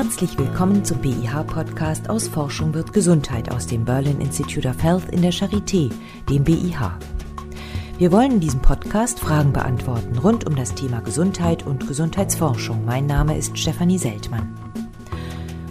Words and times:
Herzlich 0.00 0.38
willkommen 0.38 0.84
zum 0.84 0.98
BIH-Podcast 0.98 2.08
aus 2.08 2.28
Forschung 2.28 2.72
wird 2.72 2.92
Gesundheit 2.92 3.50
aus 3.50 3.66
dem 3.66 3.84
Berlin 3.84 4.20
Institute 4.20 4.68
of 4.68 4.80
Health 4.80 5.10
in 5.10 5.22
der 5.22 5.32
Charité, 5.32 5.90
dem 6.30 6.44
BIH. 6.44 6.92
Wir 7.98 8.12
wollen 8.12 8.34
in 8.34 8.40
diesem 8.40 8.62
Podcast 8.62 9.18
Fragen 9.18 9.52
beantworten 9.52 10.16
rund 10.18 10.46
um 10.46 10.54
das 10.54 10.72
Thema 10.76 11.00
Gesundheit 11.00 11.66
und 11.66 11.88
Gesundheitsforschung. 11.88 12.84
Mein 12.84 13.06
Name 13.06 13.36
ist 13.36 13.58
Stefanie 13.58 13.98
Seltmann. 13.98 14.54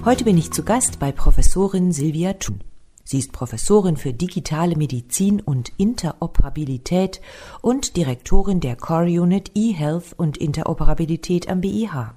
Heute 0.03 0.25
bin 0.25 0.37
ich 0.37 0.51
zu 0.51 0.61
Gast 0.61 0.99
bei 0.99 1.13
Professorin 1.13 1.93
Silvia 1.93 2.33
Thun. 2.33 2.59
Sie 3.05 3.19
ist 3.19 3.31
Professorin 3.31 3.95
für 3.95 4.11
digitale 4.11 4.75
Medizin 4.75 5.39
und 5.39 5.71
Interoperabilität 5.77 7.21
und 7.61 7.95
Direktorin 7.95 8.59
der 8.59 8.75
Core 8.75 9.21
Unit 9.21 9.51
eHealth 9.55 10.15
und 10.17 10.35
Interoperabilität 10.35 11.47
am 11.47 11.61
BIH. 11.61 12.16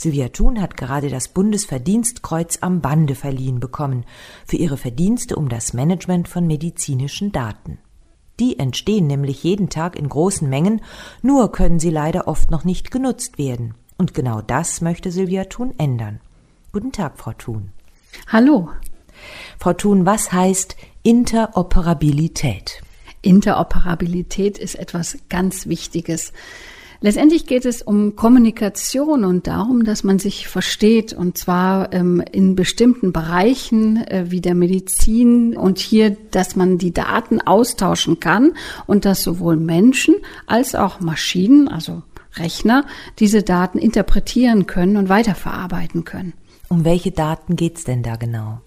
Silvia 0.00 0.30
Thun 0.30 0.62
hat 0.62 0.78
gerade 0.78 1.10
das 1.10 1.28
Bundesverdienstkreuz 1.28 2.60
am 2.62 2.80
Bande 2.80 3.14
verliehen 3.14 3.60
bekommen 3.60 4.06
für 4.46 4.56
ihre 4.56 4.78
Verdienste 4.78 5.36
um 5.36 5.50
das 5.50 5.74
Management 5.74 6.26
von 6.26 6.46
medizinischen 6.46 7.32
Daten. 7.32 7.76
Die 8.38 8.58
entstehen 8.58 9.06
nämlich 9.06 9.44
jeden 9.44 9.68
Tag 9.68 9.96
in 9.96 10.08
großen 10.08 10.48
Mengen, 10.48 10.80
nur 11.20 11.52
können 11.52 11.78
sie 11.78 11.90
leider 11.90 12.28
oft 12.28 12.50
noch 12.50 12.64
nicht 12.64 12.90
genutzt 12.90 13.36
werden. 13.36 13.74
Und 13.98 14.14
genau 14.14 14.40
das 14.40 14.80
möchte 14.80 15.12
Silvia 15.12 15.44
Thun 15.44 15.74
ändern. 15.76 16.20
Guten 16.72 16.92
Tag, 16.92 17.18
Frau 17.18 17.34
Thun. 17.34 17.70
Hallo. 18.26 18.70
Frau 19.58 19.74
Thun, 19.74 20.06
was 20.06 20.32
heißt 20.32 20.78
Interoperabilität? 21.02 22.80
Interoperabilität 23.20 24.56
ist 24.56 24.76
etwas 24.76 25.18
ganz 25.28 25.66
Wichtiges. 25.66 26.32
Letztendlich 27.02 27.46
geht 27.46 27.64
es 27.64 27.80
um 27.80 28.14
Kommunikation 28.14 29.24
und 29.24 29.46
darum, 29.46 29.84
dass 29.84 30.04
man 30.04 30.18
sich 30.18 30.48
versteht 30.48 31.14
und 31.14 31.38
zwar 31.38 31.94
ähm, 31.94 32.22
in 32.30 32.54
bestimmten 32.56 33.12
Bereichen 33.12 34.06
äh, 34.06 34.26
wie 34.28 34.42
der 34.42 34.54
Medizin 34.54 35.56
und 35.56 35.78
hier, 35.78 36.14
dass 36.30 36.56
man 36.56 36.76
die 36.76 36.92
Daten 36.92 37.40
austauschen 37.40 38.20
kann 38.20 38.52
und 38.86 39.06
dass 39.06 39.22
sowohl 39.22 39.56
Menschen 39.56 40.16
als 40.46 40.74
auch 40.74 41.00
Maschinen, 41.00 41.68
also 41.68 42.02
Rechner, 42.36 42.84
diese 43.18 43.42
Daten 43.42 43.78
interpretieren 43.78 44.66
können 44.66 44.98
und 44.98 45.08
weiterverarbeiten 45.08 46.04
können. 46.04 46.34
Um 46.68 46.84
welche 46.84 47.12
Daten 47.12 47.56
geht's 47.56 47.84
denn 47.84 48.02
da 48.02 48.16
genau? 48.16 48.60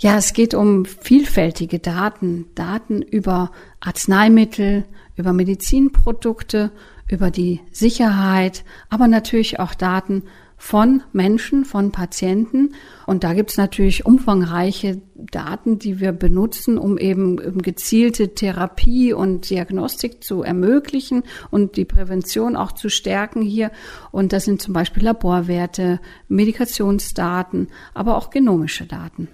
Ja, 0.00 0.16
es 0.16 0.32
geht 0.32 0.54
um 0.54 0.86
vielfältige 0.86 1.80
Daten, 1.80 2.46
Daten 2.54 3.02
über 3.02 3.50
Arzneimittel, 3.80 4.84
über 5.16 5.32
Medizinprodukte, 5.32 6.70
über 7.10 7.30
die 7.30 7.60
Sicherheit, 7.72 8.64
aber 8.90 9.08
natürlich 9.08 9.58
auch 9.58 9.74
Daten 9.74 10.24
von 10.58 11.02
Menschen, 11.12 11.64
von 11.64 11.92
Patienten. 11.92 12.74
Und 13.06 13.22
da 13.22 13.32
gibt 13.32 13.50
es 13.50 13.56
natürlich 13.56 14.04
umfangreiche 14.04 15.00
Daten, 15.14 15.78
die 15.78 16.00
wir 16.00 16.12
benutzen, 16.12 16.78
um 16.78 16.98
eben 16.98 17.62
gezielte 17.62 18.34
Therapie 18.34 19.12
und 19.12 19.48
Diagnostik 19.48 20.22
zu 20.22 20.42
ermöglichen 20.42 21.22
und 21.50 21.76
die 21.76 21.84
Prävention 21.84 22.56
auch 22.56 22.72
zu 22.72 22.90
stärken 22.90 23.40
hier. 23.40 23.70
Und 24.10 24.32
das 24.32 24.44
sind 24.44 24.60
zum 24.60 24.74
Beispiel 24.74 25.04
Laborwerte, 25.04 26.00
Medikationsdaten, 26.26 27.68
aber 27.94 28.16
auch 28.16 28.30
genomische 28.30 28.84
Daten. 28.84 29.28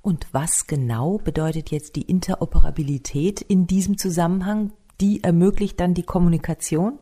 Und 0.00 0.28
was 0.30 0.68
genau 0.68 1.18
bedeutet 1.18 1.72
jetzt 1.72 1.96
die 1.96 2.02
Interoperabilität 2.02 3.40
in 3.40 3.66
diesem 3.66 3.98
Zusammenhang? 3.98 4.70
Die 5.00 5.22
ermöglicht 5.22 5.78
dann 5.80 5.94
die 5.94 6.04
Kommunikation? 6.04 6.98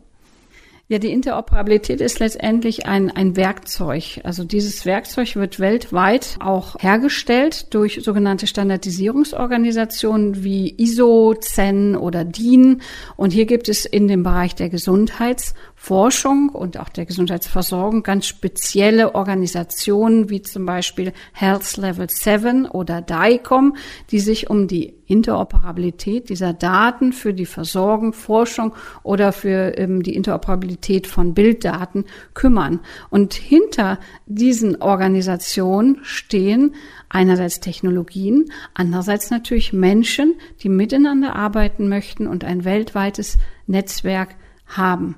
Ja, 0.86 0.98
die 0.98 1.12
Interoperabilität 1.12 2.02
ist 2.02 2.18
letztendlich 2.18 2.84
ein, 2.84 3.10
ein 3.10 3.36
Werkzeug. 3.36 4.20
Also 4.22 4.44
dieses 4.44 4.84
Werkzeug 4.84 5.34
wird 5.34 5.58
weltweit 5.58 6.36
auch 6.40 6.76
hergestellt 6.78 7.72
durch 7.72 8.00
sogenannte 8.02 8.46
Standardisierungsorganisationen 8.46 10.44
wie 10.44 10.74
ISO, 10.76 11.36
CEN 11.40 11.96
oder 11.96 12.26
DIN. 12.26 12.82
Und 13.16 13.32
hier 13.32 13.46
gibt 13.46 13.70
es 13.70 13.86
in 13.86 14.08
dem 14.08 14.24
Bereich 14.24 14.56
der 14.56 14.68
Gesundheitsforschung 15.84 16.48
und 16.48 16.80
auch 16.80 16.88
der 16.88 17.04
Gesundheitsversorgung 17.04 18.02
ganz 18.02 18.26
spezielle 18.26 19.14
Organisationen 19.14 20.30
wie 20.30 20.40
zum 20.40 20.64
Beispiel 20.64 21.12
Health 21.32 21.76
Level 21.76 22.08
7 22.08 22.66
oder 22.66 23.02
DICOM, 23.02 23.76
die 24.10 24.18
sich 24.18 24.48
um 24.48 24.66
die 24.66 24.94
Interoperabilität 25.06 26.30
dieser 26.30 26.54
Daten 26.54 27.12
für 27.12 27.34
die 27.34 27.44
Versorgung, 27.44 28.14
Forschung 28.14 28.74
oder 29.02 29.32
für 29.32 29.76
ähm, 29.76 30.02
die 30.02 30.14
Interoperabilität 30.14 31.06
von 31.06 31.34
Bilddaten 31.34 32.06
kümmern. 32.32 32.80
Und 33.10 33.34
hinter 33.34 33.98
diesen 34.24 34.80
Organisationen 34.80 35.98
stehen 36.02 36.74
einerseits 37.10 37.60
Technologien, 37.60 38.46
andererseits 38.72 39.30
natürlich 39.30 39.74
Menschen, 39.74 40.34
die 40.62 40.70
miteinander 40.70 41.36
arbeiten 41.36 41.88
möchten 41.90 42.26
und 42.26 42.42
ein 42.42 42.64
weltweites 42.64 43.36
Netzwerk 43.66 44.34
haben. 44.66 45.16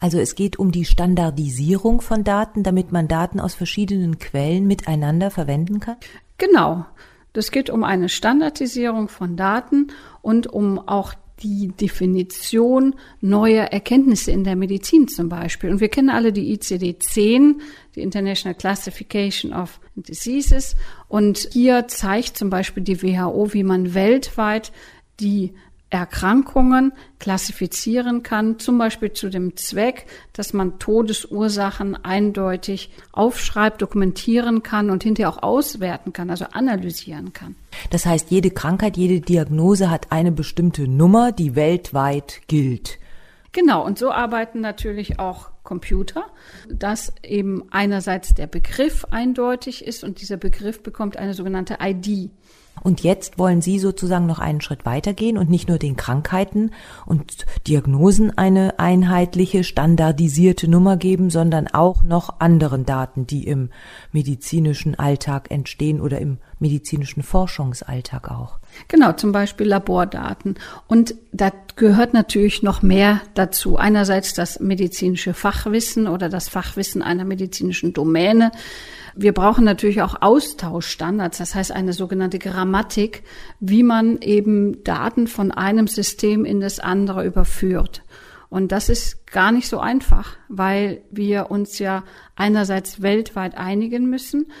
Also 0.00 0.18
es 0.18 0.34
geht 0.34 0.58
um 0.58 0.70
die 0.70 0.84
Standardisierung 0.84 2.00
von 2.00 2.24
Daten, 2.24 2.62
damit 2.62 2.92
man 2.92 3.08
Daten 3.08 3.40
aus 3.40 3.54
verschiedenen 3.54 4.18
Quellen 4.18 4.66
miteinander 4.66 5.30
verwenden 5.30 5.80
kann? 5.80 5.96
Genau. 6.38 6.86
Es 7.34 7.52
geht 7.52 7.70
um 7.70 7.84
eine 7.84 8.08
Standardisierung 8.08 9.08
von 9.08 9.36
Daten 9.36 9.88
und 10.22 10.48
um 10.48 10.80
auch 10.80 11.14
die 11.42 11.68
Definition 11.68 12.96
neuer 13.20 13.66
Erkenntnisse 13.66 14.32
in 14.32 14.42
der 14.42 14.56
Medizin 14.56 15.06
zum 15.06 15.28
Beispiel. 15.28 15.70
Und 15.70 15.80
wir 15.80 15.88
kennen 15.88 16.10
alle 16.10 16.32
die 16.32 16.56
ICD-10, 16.58 17.60
die 17.94 18.02
International 18.02 18.56
Classification 18.56 19.52
of 19.52 19.78
Diseases. 19.94 20.74
Und 21.06 21.48
hier 21.52 21.86
zeigt 21.86 22.36
zum 22.36 22.50
Beispiel 22.50 22.82
die 22.82 23.02
WHO, 23.02 23.52
wie 23.52 23.62
man 23.62 23.94
weltweit 23.94 24.72
die 25.20 25.54
Erkrankungen 25.90 26.92
klassifizieren 27.18 28.22
kann, 28.22 28.58
zum 28.58 28.76
Beispiel 28.76 29.12
zu 29.12 29.30
dem 29.30 29.56
Zweck, 29.56 30.06
dass 30.34 30.52
man 30.52 30.78
Todesursachen 30.78 31.96
eindeutig 32.04 32.90
aufschreibt, 33.12 33.80
dokumentieren 33.80 34.62
kann 34.62 34.90
und 34.90 35.02
hinterher 35.02 35.30
auch 35.30 35.42
auswerten 35.42 36.12
kann, 36.12 36.28
also 36.28 36.44
analysieren 36.52 37.32
kann. 37.32 37.54
Das 37.90 38.04
heißt, 38.04 38.30
jede 38.30 38.50
Krankheit, 38.50 38.96
jede 38.96 39.20
Diagnose 39.20 39.90
hat 39.90 40.12
eine 40.12 40.30
bestimmte 40.32 40.86
Nummer, 40.86 41.32
die 41.32 41.56
weltweit 41.56 42.42
gilt. 42.48 42.98
Genau, 43.52 43.84
und 43.84 43.98
so 43.98 44.12
arbeiten 44.12 44.60
natürlich 44.60 45.18
auch 45.18 45.50
Computer, 45.62 46.26
dass 46.68 47.12
eben 47.22 47.64
einerseits 47.70 48.34
der 48.34 48.46
Begriff 48.46 49.06
eindeutig 49.10 49.86
ist 49.86 50.04
und 50.04 50.20
dieser 50.20 50.36
Begriff 50.36 50.82
bekommt 50.82 51.16
eine 51.16 51.34
sogenannte 51.34 51.78
ID. 51.80 52.30
Und 52.82 53.02
jetzt 53.02 53.38
wollen 53.38 53.60
Sie 53.60 53.78
sozusagen 53.78 54.26
noch 54.26 54.38
einen 54.38 54.60
Schritt 54.60 54.84
weitergehen 54.84 55.38
und 55.38 55.50
nicht 55.50 55.68
nur 55.68 55.78
den 55.78 55.96
Krankheiten 55.96 56.70
und 57.06 57.46
Diagnosen 57.66 58.36
eine 58.36 58.78
einheitliche, 58.78 59.64
standardisierte 59.64 60.68
Nummer 60.68 60.96
geben, 60.96 61.30
sondern 61.30 61.68
auch 61.68 62.02
noch 62.02 62.40
anderen 62.40 62.84
Daten, 62.84 63.26
die 63.26 63.46
im 63.46 63.70
medizinischen 64.12 64.98
Alltag 64.98 65.50
entstehen 65.50 66.00
oder 66.00 66.18
im 66.18 66.38
medizinischen 66.58 67.22
Forschungsalltag 67.22 68.30
auch. 68.30 68.58
Genau, 68.88 69.12
zum 69.12 69.32
Beispiel 69.32 69.66
Labordaten. 69.66 70.56
Und 70.86 71.14
da 71.32 71.50
gehört 71.76 72.14
natürlich 72.14 72.62
noch 72.62 72.82
mehr 72.82 73.20
dazu. 73.34 73.76
Einerseits 73.76 74.34
das 74.34 74.60
medizinische 74.60 75.34
Fachwissen 75.34 76.06
oder 76.06 76.28
das 76.28 76.48
Fachwissen 76.48 77.02
einer 77.02 77.24
medizinischen 77.24 77.92
Domäne. 77.92 78.52
Wir 79.20 79.32
brauchen 79.32 79.64
natürlich 79.64 80.00
auch 80.00 80.22
Austauschstandards, 80.22 81.38
das 81.38 81.56
heißt 81.56 81.72
eine 81.72 81.92
sogenannte 81.92 82.38
Grammatik, 82.38 83.24
wie 83.58 83.82
man 83.82 84.18
eben 84.18 84.84
Daten 84.84 85.26
von 85.26 85.50
einem 85.50 85.88
System 85.88 86.44
in 86.44 86.60
das 86.60 86.78
andere 86.78 87.26
überführt. 87.26 88.04
Und 88.48 88.70
das 88.70 88.88
ist 88.88 89.26
gar 89.26 89.50
nicht 89.50 89.66
so 89.66 89.80
einfach, 89.80 90.36
weil 90.48 91.02
wir 91.10 91.50
uns 91.50 91.80
ja 91.80 92.04
einerseits 92.36 93.02
weltweit 93.02 93.58
einigen 93.58 94.08
müssen, 94.08 94.52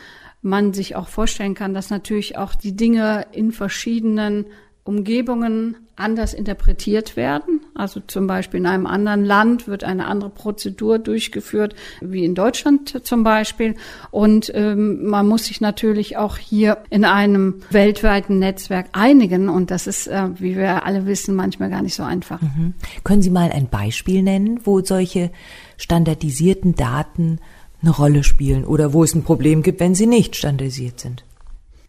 man 0.42 0.72
sich 0.72 0.96
auch 0.96 1.06
vorstellen 1.06 1.54
kann, 1.54 1.72
dass 1.72 1.90
natürlich 1.90 2.36
auch 2.36 2.56
die 2.56 2.74
Dinge 2.74 3.26
in 3.30 3.52
verschiedenen 3.52 4.46
Umgebungen 4.88 5.76
anders 5.96 6.32
interpretiert 6.32 7.14
werden. 7.14 7.60
Also 7.74 8.00
zum 8.00 8.26
Beispiel 8.26 8.60
in 8.60 8.66
einem 8.66 8.86
anderen 8.86 9.22
Land 9.22 9.68
wird 9.68 9.84
eine 9.84 10.06
andere 10.06 10.30
Prozedur 10.30 10.98
durchgeführt, 10.98 11.74
wie 12.00 12.24
in 12.24 12.34
Deutschland 12.34 13.04
zum 13.04 13.22
Beispiel. 13.22 13.74
Und 14.10 14.50
ähm, 14.54 15.04
man 15.04 15.28
muss 15.28 15.44
sich 15.44 15.60
natürlich 15.60 16.16
auch 16.16 16.38
hier 16.38 16.78
in 16.88 17.04
einem 17.04 17.56
weltweiten 17.68 18.38
Netzwerk 18.38 18.86
einigen. 18.92 19.50
Und 19.50 19.70
das 19.70 19.86
ist, 19.86 20.06
äh, 20.06 20.28
wie 20.38 20.56
wir 20.56 20.86
alle 20.86 21.04
wissen, 21.04 21.34
manchmal 21.34 21.68
gar 21.68 21.82
nicht 21.82 21.94
so 21.94 22.02
einfach. 22.02 22.40
Mhm. 22.40 22.72
Können 23.04 23.20
Sie 23.20 23.30
mal 23.30 23.52
ein 23.52 23.68
Beispiel 23.68 24.22
nennen, 24.22 24.60
wo 24.64 24.80
solche 24.80 25.30
standardisierten 25.76 26.76
Daten 26.76 27.40
eine 27.82 27.90
Rolle 27.90 28.24
spielen 28.24 28.64
oder 28.64 28.94
wo 28.94 29.04
es 29.04 29.14
ein 29.14 29.22
Problem 29.22 29.62
gibt, 29.62 29.80
wenn 29.80 29.94
sie 29.94 30.06
nicht 30.06 30.34
standardisiert 30.34 30.98
sind? 30.98 31.24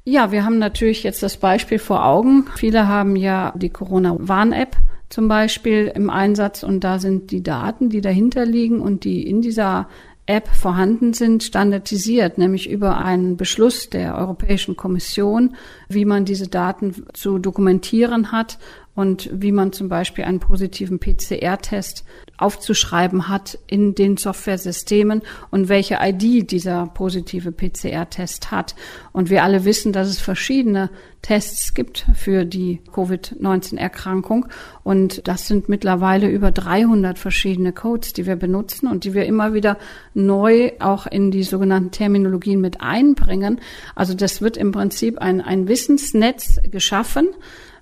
Ja, 0.09 0.31
wir 0.31 0.43
haben 0.43 0.57
natürlich 0.57 1.03
jetzt 1.03 1.21
das 1.21 1.37
Beispiel 1.37 1.77
vor 1.77 2.03
Augen. 2.03 2.47
Viele 2.55 2.87
haben 2.87 3.15
ja 3.15 3.53
die 3.55 3.69
Corona-Warn-App 3.69 4.75
zum 5.07 5.27
Beispiel 5.27 5.91
im 5.93 6.09
Einsatz 6.09 6.63
und 6.63 6.83
da 6.83 6.97
sind 6.97 7.29
die 7.29 7.43
Daten, 7.43 7.89
die 7.89 8.01
dahinter 8.01 8.43
liegen 8.43 8.81
und 8.81 9.03
die 9.03 9.27
in 9.27 9.43
dieser 9.43 9.87
App 10.25 10.47
vorhanden 10.47 11.13
sind, 11.13 11.43
standardisiert, 11.43 12.39
nämlich 12.39 12.67
über 12.67 12.97
einen 12.97 13.37
Beschluss 13.37 13.91
der 13.91 14.17
Europäischen 14.17 14.75
Kommission, 14.75 15.55
wie 15.89 16.05
man 16.05 16.25
diese 16.25 16.47
Daten 16.47 17.05
zu 17.13 17.37
dokumentieren 17.37 18.31
hat 18.31 18.57
und 18.95 19.29
wie 19.31 19.51
man 19.51 19.73
zum 19.73 19.89
Beispiel 19.89 20.23
einen 20.23 20.39
positiven 20.39 20.97
PCR-Test 20.97 22.03
aufzuschreiben 22.39 23.27
hat 23.27 23.59
in 23.67 23.95
den 23.95 24.17
Softwaresystemen 24.17 25.21
und 25.51 25.69
welche 25.69 25.97
ID 26.01 26.49
dieser 26.51 26.87
positive 26.87 27.51
PCR-Test 27.51 28.51
hat. 28.51 28.75
Und 29.11 29.29
wir 29.29 29.43
alle 29.43 29.65
wissen, 29.65 29.93
dass 29.93 30.07
es 30.07 30.19
verschiedene 30.19 30.89
Tests 31.21 31.73
gibt 31.73 32.05
für 32.15 32.45
die 32.45 32.81
Covid-19-Erkrankung. 32.93 34.47
Und 34.83 35.27
das 35.27 35.47
sind 35.47 35.67
mittlerweile 35.67 36.29
über 36.29 36.51
300 36.51 37.19
verschiedene 37.19 37.73
Codes, 37.73 38.13
die 38.13 38.25
wir 38.25 38.37
benutzen 38.37 38.87
und 38.87 39.03
die 39.03 39.13
wir 39.13 39.25
immer 39.25 39.53
wieder 39.53 39.77
neu 40.13 40.71
auch 40.79 41.07
in 41.07 41.31
die 41.31 41.43
sogenannten 41.43 41.91
Terminologien 41.91 42.61
mit 42.61 42.81
einbringen. 42.81 43.59
Also 43.95 44.13
das 44.13 44.41
wird 44.41 44.55
im 44.55 44.71
Prinzip 44.71 45.19
ein, 45.19 45.41
ein 45.41 45.67
Wissensnetz 45.67 46.61
geschaffen, 46.71 47.27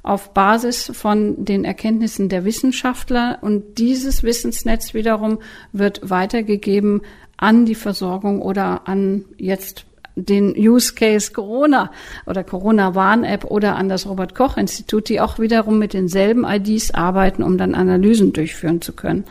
auf 0.07 0.33
Basis 0.33 0.91
von 0.93 1.43
den 1.43 1.65
Erkenntnissen 1.65 2.29
der 2.29 2.45
Wissenschaftler. 2.45 3.39
Und 3.41 3.77
dieses 3.77 4.23
Wissensnetz 4.23 4.93
wiederum 4.93 5.39
wird 5.71 6.09
weitergegeben 6.09 7.01
an 7.37 7.65
die 7.65 7.75
Versorgung 7.75 8.41
oder 8.41 8.87
an 8.87 9.25
jetzt 9.37 9.85
den 10.15 10.55
Use 10.57 10.95
Case 10.95 11.31
Corona 11.31 11.91
oder 12.25 12.43
Corona 12.43 12.95
Warn-App 12.95 13.45
oder 13.45 13.75
an 13.75 13.87
das 13.87 14.07
Robert 14.07 14.33
Koch 14.33 14.57
Institut, 14.57 15.09
die 15.09 15.21
auch 15.21 15.37
wiederum 15.37 15.77
mit 15.77 15.93
denselben 15.93 16.43
IDs 16.43 16.91
arbeiten, 16.91 17.43
um 17.43 17.57
dann 17.57 17.75
Analysen 17.75 18.33
durchführen 18.33 18.81
zu 18.81 18.93
können. 18.93 19.25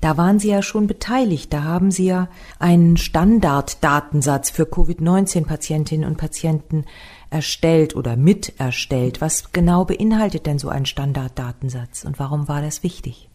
Da 0.00 0.16
waren 0.16 0.38
Sie 0.38 0.48
ja 0.48 0.62
schon 0.62 0.86
beteiligt. 0.86 1.52
Da 1.52 1.64
haben 1.64 1.90
Sie 1.90 2.06
ja 2.06 2.28
einen 2.58 2.96
Standarddatensatz 2.96 4.50
für 4.50 4.64
Covid-19-Patientinnen 4.64 6.08
und 6.08 6.16
Patienten 6.16 6.86
erstellt 7.32 7.96
oder 7.96 8.16
mit 8.16 8.52
erstellt. 8.58 9.20
Was 9.20 9.52
genau 9.52 9.84
beinhaltet 9.84 10.46
denn 10.46 10.58
so 10.58 10.68
ein 10.68 10.86
Standarddatensatz 10.86 12.04
und 12.04 12.18
warum 12.18 12.48
war 12.48 12.62
das 12.62 12.82
wichtig? 12.82 13.28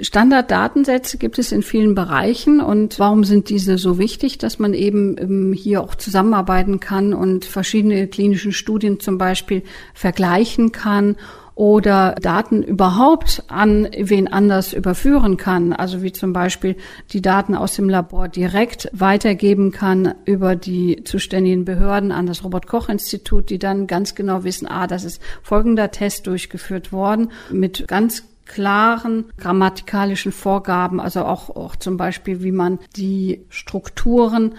Standarddatensätze 0.00 1.18
gibt 1.18 1.38
es 1.38 1.52
in 1.52 1.62
vielen 1.62 1.94
Bereichen 1.94 2.60
und 2.60 2.98
warum 2.98 3.22
sind 3.22 3.48
diese 3.48 3.78
so 3.78 3.96
wichtig, 3.96 4.38
dass 4.38 4.58
man 4.58 4.74
eben 4.74 5.16
ähm, 5.18 5.52
hier 5.52 5.82
auch 5.82 5.94
zusammenarbeiten 5.94 6.80
kann 6.80 7.14
und 7.14 7.44
verschiedene 7.44 8.08
klinischen 8.08 8.50
Studien 8.50 8.98
zum 8.98 9.18
Beispiel 9.18 9.62
vergleichen 9.94 10.72
kann 10.72 11.16
oder 11.54 12.16
Daten 12.20 12.62
überhaupt 12.62 13.44
an 13.48 13.88
wen 13.96 14.26
anders 14.26 14.72
überführen 14.72 15.36
kann, 15.36 15.72
also 15.72 16.02
wie 16.02 16.12
zum 16.12 16.32
Beispiel 16.32 16.76
die 17.12 17.22
Daten 17.22 17.54
aus 17.54 17.74
dem 17.76 17.88
Labor 17.88 18.28
direkt 18.28 18.88
weitergeben 18.92 19.70
kann 19.70 20.14
über 20.24 20.56
die 20.56 21.04
zuständigen 21.04 21.64
Behörden 21.64 22.10
an 22.10 22.26
das 22.26 22.42
Robert 22.42 22.66
Koch 22.66 22.88
Institut, 22.88 23.50
die 23.50 23.58
dann 23.58 23.86
ganz 23.86 24.14
genau 24.14 24.42
wissen, 24.42 24.66
ah, 24.66 24.86
das 24.86 25.04
ist 25.04 25.22
folgender 25.42 25.90
Test 25.90 26.26
durchgeführt 26.26 26.92
worden 26.92 27.30
mit 27.50 27.86
ganz 27.86 28.24
klaren 28.46 29.26
grammatikalischen 29.38 30.32
Vorgaben, 30.32 31.00
also 31.00 31.24
auch, 31.24 31.50
auch 31.50 31.76
zum 31.76 31.96
Beispiel, 31.96 32.42
wie 32.42 32.52
man 32.52 32.78
die 32.96 33.46
Strukturen 33.48 34.56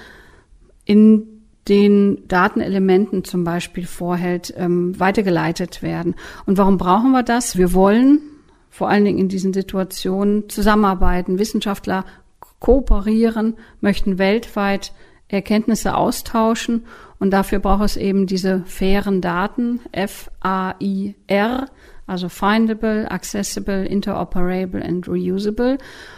in 0.86 1.35
den 1.68 2.28
Datenelementen 2.28 3.24
zum 3.24 3.44
Beispiel 3.44 3.86
vorhält, 3.86 4.54
ähm, 4.58 5.00
weitergeleitet 5.00 5.82
werden. 5.82 6.16
Und 6.46 6.58
warum 6.58 6.78
brauchen 6.78 7.12
wir 7.12 7.24
das? 7.24 7.58
Wir 7.58 7.74
wollen 7.74 8.20
vor 8.70 8.90
allen 8.90 9.06
Dingen 9.06 9.20
in 9.20 9.30
diesen 9.30 9.54
Situationen 9.54 10.50
zusammenarbeiten, 10.50 11.40
Wissenschaftler 11.40 12.06
kooperieren, 12.60 13.56
möchten 13.80 14.18
weltweit 14.18 14.92
Erkenntnisse 15.28 15.96
austauschen 15.96 16.86
und 17.18 17.32
dafür 17.32 17.60
braucht 17.60 17.86
es 17.86 17.98
eben 17.98 18.28
diese 18.28 18.64
fairen 18.66 19.22
Daten, 19.22 19.80
F-A-I-R, 19.92 21.70
also 22.06 22.30
findable, 22.30 23.10
accessible, 23.10 23.86
interoperable 23.86 24.84
and 24.84 25.08
reusable 25.08 25.78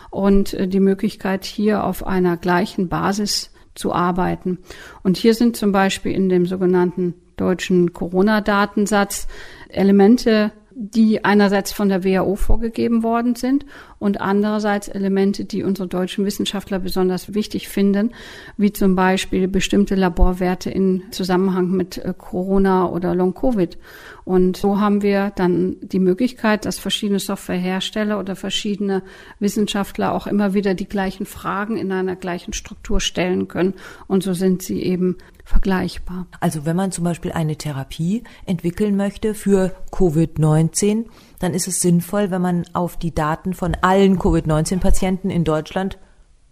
und 0.09 0.53
äh, 0.53 0.67
die 0.67 0.81
Möglichkeit 0.81 1.45
hier 1.45 1.83
auf 1.83 2.05
einer 2.05 2.35
gleichen 2.35 2.89
Basis 2.89 3.51
zu 3.77 3.94
arbeiten. 3.94 4.59
Und 5.03 5.18
hier 5.18 5.33
sind 5.33 5.56
zum 5.56 5.71
Beispiel 5.71 6.12
in 6.12 6.29
dem 6.29 6.45
sogenannten 6.45 7.13
deutschen 7.38 7.94
Corona-Datensatz 7.94 9.27
Elemente 9.69 10.51
die 10.79 11.25
einerseits 11.25 11.71
von 11.71 11.89
der 11.89 12.03
WHO 12.03 12.35
vorgegeben 12.35 13.01
worden 13.01 13.33
sind 13.33 13.65
und 13.97 14.21
andererseits 14.21 14.88
Elemente, 14.88 15.44
die 15.44 15.63
unsere 15.63 15.88
deutschen 15.88 16.24
Wissenschaftler 16.24 16.77
besonders 16.77 17.33
wichtig 17.33 17.68
finden, 17.68 18.12
wie 18.57 18.71
zum 18.71 18.95
Beispiel 18.95 19.47
bestimmte 19.47 19.95
Laborwerte 19.95 20.69
in 20.69 21.01
Zusammenhang 21.09 21.71
mit 21.71 21.97
äh, 21.97 22.13
Corona 22.15 22.88
oder 22.89 23.15
Long-Covid. 23.15 23.75
Und 24.24 24.56
so 24.56 24.79
haben 24.79 25.01
wir 25.01 25.31
dann 25.35 25.77
die 25.81 26.00
Möglichkeit, 26.00 26.65
dass 26.65 26.77
verschiedene 26.77 27.18
Softwarehersteller 27.19 28.19
oder 28.19 28.35
verschiedene 28.35 29.01
Wissenschaftler 29.39 30.13
auch 30.13 30.27
immer 30.27 30.53
wieder 30.53 30.75
die 30.75 30.88
gleichen 30.88 31.25
Fragen 31.25 31.77
in 31.77 31.91
einer 31.91 32.15
gleichen 32.15 32.53
Struktur 32.53 33.00
stellen 33.00 33.47
können. 33.47 33.74
Und 34.06 34.21
so 34.21 34.33
sind 34.33 34.62
sie 34.62 34.83
eben 34.83 35.18
vergleichbar. 35.47 36.27
Also 36.39 36.65
wenn 36.65 36.75
man 36.75 36.91
zum 36.91 37.03
Beispiel 37.03 37.31
eine 37.31 37.55
Therapie 37.55 38.23
entwickeln 38.45 38.97
möchte 38.97 39.33
für 39.33 39.71
Covid-19, 39.91 41.05
dann 41.39 41.53
ist 41.53 41.67
es 41.67 41.79
sinnvoll, 41.79 42.31
wenn 42.31 42.41
man 42.41 42.65
auf 42.73 42.97
die 42.97 43.15
Daten 43.15 43.53
von 43.53 43.75
allen 43.81 44.19
Covid-19-Patienten 44.19 45.29
in 45.29 45.45
Deutschland 45.45 45.97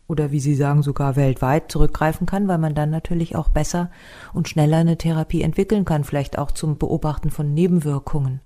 oder 0.07 0.31
wie 0.31 0.39
Sie 0.39 0.55
sagen 0.55 0.81
sogar 0.81 1.15
weltweit 1.15 1.71
zurückgreifen 1.71 2.25
kann, 2.25 2.47
weil 2.47 2.59
man 2.59 2.75
dann 2.75 2.89
natürlich 2.89 3.35
auch 3.35 3.49
besser 3.49 3.91
und 4.33 4.47
schneller 4.47 4.77
eine 4.77 4.97
Therapie 4.97 5.41
entwickeln 5.41 5.83
kann, 5.83 6.03
vielleicht 6.03 6.37
auch 6.37 6.51
zum 6.51 6.77
Beobachten 6.77 7.31
von 7.31 7.53
Nebenwirkungen. 7.53 8.39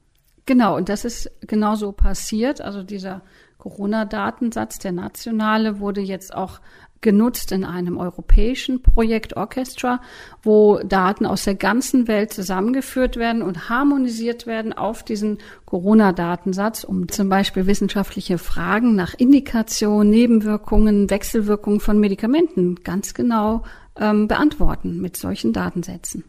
Genau, 0.45 0.75
und 0.75 0.89
das 0.89 1.05
ist 1.05 1.29
genauso 1.41 1.91
passiert. 1.91 2.59
Also 2.59 2.81
dieser 2.81 3.21
Corona-Datensatz, 3.59 4.79
der 4.79 4.93
nationale, 4.93 5.79
wurde 5.79 6.01
jetzt 6.01 6.33
auch 6.33 6.59
genutzt 7.01 7.51
in 7.51 7.63
einem 7.63 7.97
europäischen 7.97 8.81
Projekt 8.81 9.37
Orchestra, 9.37 10.01
wo 10.43 10.79
Daten 10.79 11.25
aus 11.25 11.43
der 11.43 11.55
ganzen 11.55 12.07
Welt 12.07 12.33
zusammengeführt 12.33 13.15
werden 13.15 13.41
und 13.41 13.69
harmonisiert 13.69 14.47
werden 14.47 14.73
auf 14.73 15.03
diesen 15.03 15.37
Corona-Datensatz, 15.65 16.83
um 16.83 17.07
zum 17.09 17.29
Beispiel 17.29 17.67
wissenschaftliche 17.67 18.37
Fragen 18.37 18.95
nach 18.95 19.13
Indikation, 19.13 20.09
Nebenwirkungen, 20.09 21.09
Wechselwirkungen 21.09 21.79
von 21.79 21.99
Medikamenten 21.99 22.75
ganz 22.83 23.13
genau 23.13 23.63
ähm, 23.97 24.27
beantworten 24.27 24.99
mit 24.99 25.17
solchen 25.17 25.53
Datensätzen. 25.53 26.23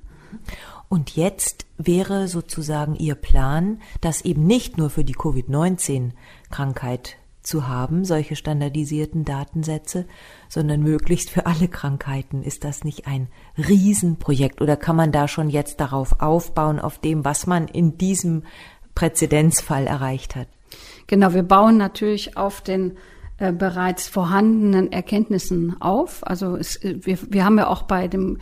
Und 0.89 1.15
jetzt 1.15 1.67
wäre 1.79 2.27
sozusagen 2.27 2.97
Ihr 2.97 3.15
Plan, 3.15 3.81
dass 4.01 4.25
eben 4.25 4.45
nicht 4.45 4.77
nur 4.77 4.91
für 4.91 5.05
die 5.05 5.15
Covid-19-Krankheit 5.15 7.17
zu 7.51 7.67
haben, 7.69 8.05
solche 8.05 8.37
standardisierten 8.37 9.25
Datensätze, 9.25 10.07
sondern 10.49 10.81
möglichst 10.81 11.31
für 11.31 11.47
alle 11.47 11.69
Krankheiten. 11.69 12.43
Ist 12.43 12.65
das 12.65 12.85
nicht 12.85 13.07
ein 13.07 13.29
Riesenprojekt 13.59 14.63
oder 14.63 14.77
kann 14.77 14.97
man 14.97 15.11
da 15.11 15.27
schon 15.27 15.51
jetzt 15.51 15.81
darauf 15.81 16.21
aufbauen, 16.21 16.79
auf 16.79 16.99
dem, 16.99 17.25
was 17.25 17.47
man 17.47 17.67
in 17.67 17.99
diesem 17.99 18.45
Präzedenzfall 18.95 19.87
erreicht 19.87 20.37
hat? 20.37 20.47
Genau, 21.09 21.35
wir 21.35 21.43
bauen 21.43 21.77
natürlich 21.77 22.37
auf 22.37 22.61
den 22.61 22.97
äh, 23.39 23.53
bereits 23.53 24.07
vorhandenen 24.07 24.93
Erkenntnissen 24.93 25.81
auf. 25.81 26.25
Also 26.25 26.57
es, 26.57 26.79
wir, 26.83 27.19
wir 27.29 27.45
haben 27.45 27.59
ja 27.59 27.67
auch 27.67 27.83
bei 27.83 28.07
dem 28.07 28.37
äh, 28.37 28.39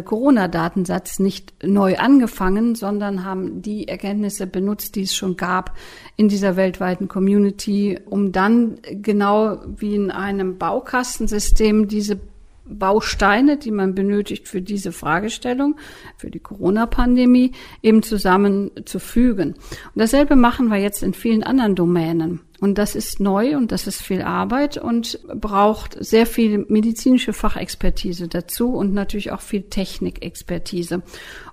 Corona-Datensatz 0.00 1.18
nicht 1.18 1.52
neu 1.62 1.98
angefangen, 1.98 2.74
sondern 2.74 3.24
haben 3.24 3.60
die 3.60 3.88
Erkenntnisse 3.88 4.46
benutzt, 4.46 4.96
die 4.96 5.02
es 5.02 5.14
schon 5.14 5.36
gab 5.36 5.76
in 6.16 6.28
dieser 6.28 6.56
weltweiten 6.56 7.08
Community, 7.08 7.98
um 8.06 8.32
dann 8.32 8.78
genau 8.90 9.58
wie 9.76 9.96
in 9.96 10.10
einem 10.10 10.56
Baukastensystem 10.56 11.88
diese 11.88 12.18
Bausteine, 12.64 13.56
die 13.56 13.70
man 13.70 13.94
benötigt 13.94 14.48
für 14.48 14.62
diese 14.62 14.92
Fragestellung, 14.92 15.76
für 16.16 16.30
die 16.30 16.38
Corona-Pandemie, 16.38 17.52
eben 17.82 18.02
zusammenzufügen. 18.02 19.54
Und 19.54 19.96
dasselbe 19.96 20.36
machen 20.36 20.68
wir 20.68 20.78
jetzt 20.78 21.02
in 21.02 21.12
vielen 21.12 21.42
anderen 21.42 21.74
Domänen. 21.74 22.40
Und 22.62 22.78
das 22.78 22.94
ist 22.94 23.18
neu 23.18 23.56
und 23.56 23.72
das 23.72 23.88
ist 23.88 24.00
viel 24.02 24.22
Arbeit 24.22 24.78
und 24.78 25.18
braucht 25.34 25.96
sehr 25.98 26.26
viel 26.26 26.64
medizinische 26.68 27.32
Fachexpertise 27.32 28.28
dazu 28.28 28.72
und 28.74 28.94
natürlich 28.94 29.32
auch 29.32 29.40
viel 29.40 29.62
Technikexpertise. 29.62 31.02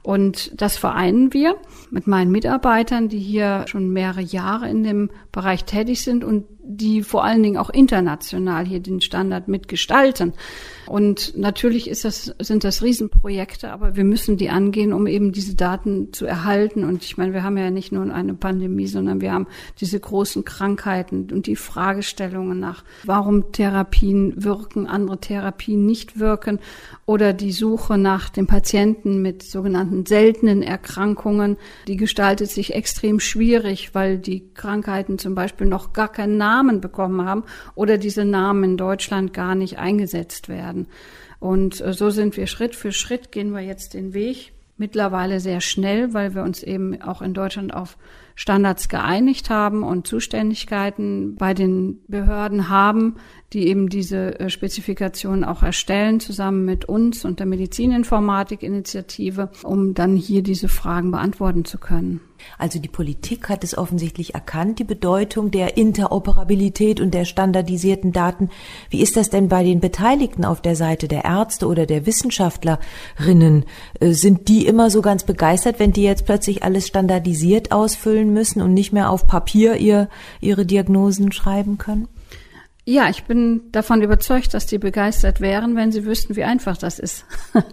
Und 0.04 0.52
das 0.62 0.78
vereinen 0.78 1.34
wir 1.34 1.56
mit 1.90 2.06
meinen 2.06 2.30
Mitarbeitern, 2.30 3.10
die 3.10 3.18
hier 3.18 3.66
schon 3.68 3.90
mehrere 3.90 4.22
Jahre 4.22 4.70
in 4.70 4.84
dem 4.84 5.10
Bereich 5.32 5.66
tätig 5.66 6.04
sind 6.04 6.24
und 6.24 6.46
die 6.72 7.02
vor 7.02 7.24
allen 7.24 7.42
Dingen 7.42 7.58
auch 7.58 7.72
international 7.72 8.64
hier 8.66 8.80
den 8.80 9.02
Standard 9.02 9.48
mitgestalten. 9.48 10.34
Und 10.86 11.36
natürlich 11.36 11.90
ist 11.90 12.06
das, 12.06 12.36
sind 12.40 12.64
das 12.64 12.84
Riesenprojekte, 12.84 13.72
aber 13.72 13.96
wir 13.96 14.04
müssen 14.04 14.38
die 14.38 14.50
angehen, 14.50 14.94
um 14.94 15.08
eben 15.08 15.32
diese 15.32 15.56
Daten 15.56 16.14
zu 16.14 16.28
erhalten. 16.28 16.84
Und 16.84 17.04
ich 17.04 17.18
meine, 17.18 17.34
wir 17.34 17.44
haben 17.44 17.58
ja 17.58 17.72
nicht 17.72 17.92
nur 17.92 18.14
eine 18.14 18.36
Pandemie, 18.36 18.86
sondern 18.86 19.20
wir 19.20 19.34
haben 19.34 19.48
diese 19.80 20.00
großen 20.00 20.46
Krankheiten 20.46 20.99
Krankheiten 21.00 21.34
und 21.34 21.48
die 21.48 21.56
Fragestellungen 21.56 22.60
nach, 22.60 22.84
warum 23.04 23.52
Therapien 23.52 24.44
wirken, 24.44 24.88
andere 24.88 25.20
Therapien 25.20 25.86
nicht 25.86 26.20
wirken 26.20 26.60
oder 27.06 27.34
die 27.34 27.52
Suche 27.52 27.98
nach 27.98 28.30
dem 28.30 28.48
Patienten 28.48 29.22
mit 29.22 29.44
sogenannten 29.44 30.06
seltenen 30.06 30.62
Erkrankungen, 30.62 31.58
die 31.88 31.98
gestaltet 31.98 32.50
sich 32.50 32.74
extrem 32.74 33.20
schwierig, 33.20 33.96
weil 33.96 34.18
die 34.18 34.44
Krankheiten 34.54 35.20
zum 35.20 35.36
Beispiel 35.36 35.68
noch 35.68 35.94
gar 35.94 36.12
keinen 36.12 36.38
Namen 36.38 36.82
bekommen 36.82 37.26
haben 37.26 37.44
oder 37.76 37.98
diese 37.98 38.26
Namen 38.26 38.64
in 38.64 38.78
Deutschland 38.78 39.34
gar 39.34 39.56
nicht 39.56 39.80
eingesetzt 39.80 40.50
werden. 40.50 40.88
Und 41.40 41.82
äh, 41.82 41.94
so 41.94 42.10
sind 42.10 42.36
wir 42.36 42.48
Schritt 42.48 42.76
für 42.76 42.92
Schritt 42.92 43.32
gehen 43.32 43.52
wir 43.54 43.62
jetzt 43.62 43.94
den 43.94 44.14
Weg 44.14 44.52
mittlerweile 44.80 45.40
sehr 45.40 45.62
schnell, 45.62 46.14
weil 46.14 46.34
wir 46.34 46.44
uns 46.44 46.64
eben 46.64 47.02
auch 47.02 47.22
in 47.22 47.34
Deutschland 47.34 47.74
auf 47.74 47.98
Standards 48.40 48.88
geeinigt 48.88 49.50
haben 49.50 49.84
und 49.84 50.08
Zuständigkeiten 50.08 51.36
bei 51.36 51.54
den 51.54 52.00
Behörden 52.08 52.70
haben, 52.70 53.18
die 53.54 53.68
eben 53.68 53.90
diese 53.90 54.40
äh, 54.40 54.50
Spezifikationen 54.50 55.44
auch 55.44 55.64
erstellen, 55.64 56.20
zusammen 56.20 56.66
mit 56.66 56.86
uns 56.86 57.26
und 57.26 57.40
der 57.40 57.48
Medizininformatik-Initiative, 57.48 59.50
um 59.64 59.94
dann 59.94 60.16
hier 60.16 60.44
diese 60.44 60.68
Fragen 60.68 61.12
beantworten 61.12 61.66
zu 61.66 61.80
können. 61.80 62.22
Also 62.58 62.80
die 62.80 62.88
Politik 62.88 63.50
hat 63.50 63.64
es 63.64 63.78
offensichtlich 63.78 64.34
erkannt, 64.34 64.80
die 64.80 64.86
Bedeutung 64.86 65.52
der 65.52 65.78
Interoperabilität 65.78 67.02
und 67.02 67.14
der 67.14 67.26
standardisierten 67.26 68.14
Daten. 68.14 68.50
Wie 68.90 69.02
ist 69.02 69.18
das 69.18 69.30
denn 69.30 69.50
bei 69.50 69.64
den 69.64 69.80
Beteiligten 69.80 70.46
auf 70.46 70.62
der 70.62 70.76
Seite 70.76 71.08
der 71.08 71.26
Ärzte 71.26 71.68
oder 71.68 71.86
der 71.86 72.06
Wissenschaftlerinnen? 72.06 73.66
Äh, 74.00 74.12
sind 74.12 74.48
die 74.48 74.68
immer 74.68 74.90
so 74.90 75.02
ganz 75.02 75.24
begeistert, 75.24 75.80
wenn 75.80 75.92
die 75.92 76.04
jetzt 76.04 76.26
plötzlich 76.26 76.64
alles 76.64 76.88
standardisiert 76.88 77.72
ausfüllen 77.72 78.32
müssen 78.32 78.62
und 78.62 78.74
nicht 78.74 78.94
mehr 78.94 79.10
auf 79.10 79.28
Papier 79.28 79.78
ihr, 79.78 80.08
ihre 80.40 80.66
Diagnosen 80.66 81.32
schreiben 81.32 81.78
können? 81.78 82.08
Ja, 82.90 83.08
ich 83.08 83.26
bin 83.26 83.72
davon 83.72 84.02
überzeugt, 84.02 84.56
dass 84.56 84.66
die 84.66 84.80
begeistert 84.80 85.42
wären, 85.42 85.76
wenn 85.76 85.92
sie 85.92 86.06
wüssten, 86.06 86.36
wie 86.36 86.44
einfach 86.44 86.76
das 86.76 86.98
ist. 86.98 87.24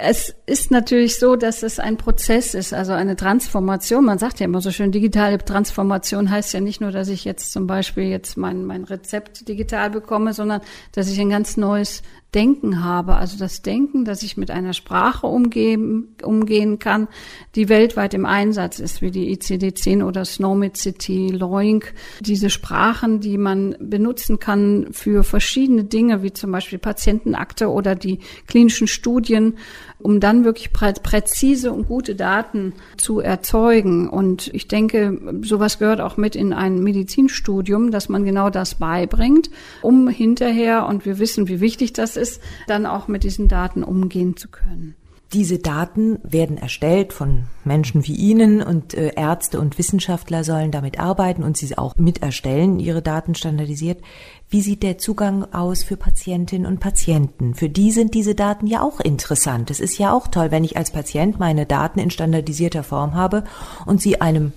es 0.00 0.34
ist 0.44 0.72
natürlich 0.72 1.20
so, 1.20 1.36
dass 1.36 1.62
es 1.62 1.78
ein 1.78 1.96
Prozess 1.96 2.52
ist, 2.54 2.74
also 2.74 2.94
eine 2.94 3.14
Transformation. 3.14 4.04
Man 4.04 4.18
sagt 4.18 4.40
ja 4.40 4.46
immer 4.46 4.60
so 4.60 4.72
schön, 4.72 4.90
digitale 4.90 5.38
Transformation 5.38 6.32
heißt 6.32 6.52
ja 6.52 6.58
nicht 6.58 6.80
nur, 6.80 6.90
dass 6.90 7.10
ich 7.10 7.24
jetzt 7.24 7.52
zum 7.52 7.68
Beispiel 7.68 8.08
jetzt 8.08 8.36
mein, 8.36 8.64
mein 8.64 8.82
Rezept 8.82 9.46
digital 9.46 9.90
bekomme, 9.90 10.32
sondern 10.32 10.62
dass 10.90 11.08
ich 11.08 11.20
ein 11.20 11.30
ganz 11.30 11.56
neues 11.56 12.02
Denken 12.34 12.82
habe, 12.82 13.14
also 13.14 13.38
das 13.38 13.62
Denken, 13.62 14.04
dass 14.04 14.22
ich 14.22 14.36
mit 14.36 14.50
einer 14.50 14.72
Sprache 14.72 15.26
umgehen, 15.26 16.14
umgehen 16.22 16.78
kann, 16.78 17.06
die 17.54 17.68
weltweit 17.68 18.14
im 18.14 18.26
Einsatz 18.26 18.80
ist, 18.80 19.02
wie 19.02 19.10
die 19.10 19.36
ICD-10 19.36 20.04
oder 20.04 20.24
SNOMED 20.24 20.76
City, 20.76 21.28
Loink, 21.28 21.94
diese 22.20 22.50
Sprachen, 22.50 23.20
die 23.20 23.38
man 23.38 23.76
benutzen 23.78 24.38
kann 24.38 24.88
für 24.90 25.22
verschiedene 25.22 25.84
Dinge, 25.84 26.22
wie 26.22 26.32
zum 26.32 26.50
Beispiel 26.50 26.78
Patientenakte 26.78 27.70
oder 27.70 27.94
die 27.94 28.18
klinischen 28.48 28.88
Studien, 28.88 29.54
um 29.98 30.18
dann 30.20 30.44
wirklich 30.44 30.72
prä 30.72 30.92
präzise 31.02 31.72
und 31.72 31.88
gute 31.88 32.14
Daten 32.14 32.74
zu 32.96 33.20
erzeugen. 33.20 34.08
Und 34.08 34.50
ich 34.52 34.68
denke, 34.68 35.40
sowas 35.42 35.78
gehört 35.78 36.00
auch 36.00 36.16
mit 36.16 36.36
in 36.36 36.52
ein 36.52 36.82
Medizinstudium, 36.82 37.90
dass 37.90 38.08
man 38.08 38.24
genau 38.24 38.50
das 38.50 38.74
beibringt, 38.76 39.50
um 39.82 40.08
hinterher, 40.08 40.86
und 40.86 41.06
wir 41.06 41.18
wissen, 41.18 41.48
wie 41.48 41.60
wichtig 41.60 41.92
das 41.92 42.16
ist, 42.16 42.23
dann 42.66 42.86
auch 42.86 43.08
mit 43.08 43.24
diesen 43.24 43.48
Daten 43.48 43.82
umgehen 43.82 44.36
zu 44.36 44.48
können. 44.48 44.94
Diese 45.34 45.58
Daten 45.58 46.20
werden 46.22 46.58
erstellt 46.58 47.12
von 47.12 47.46
Menschen 47.64 48.06
wie 48.06 48.14
Ihnen 48.14 48.62
und 48.62 48.94
äh, 48.94 49.14
Ärzte 49.16 49.58
und 49.58 49.78
Wissenschaftler 49.78 50.44
sollen 50.44 50.70
damit 50.70 51.00
arbeiten 51.00 51.42
und 51.42 51.56
sie 51.56 51.76
auch 51.76 51.96
mit 51.96 52.22
erstellen, 52.22 52.78
ihre 52.78 53.02
Daten 53.02 53.34
standardisiert. 53.34 54.00
Wie 54.48 54.60
sieht 54.60 54.84
der 54.84 54.96
Zugang 54.96 55.52
aus 55.52 55.82
für 55.82 55.96
Patientinnen 55.96 56.66
und 56.66 56.78
Patienten? 56.78 57.54
Für 57.54 57.68
die 57.68 57.90
sind 57.90 58.14
diese 58.14 58.36
Daten 58.36 58.68
ja 58.68 58.80
auch 58.82 59.00
interessant. 59.00 59.72
Es 59.72 59.80
ist 59.80 59.98
ja 59.98 60.12
auch 60.12 60.28
toll, 60.28 60.52
wenn 60.52 60.62
ich 60.62 60.76
als 60.76 60.92
Patient 60.92 61.40
meine 61.40 61.66
Daten 61.66 61.98
in 61.98 62.10
standardisierter 62.10 62.84
Form 62.84 63.14
habe 63.14 63.42
und 63.86 64.00
sie 64.00 64.20
einem 64.20 64.52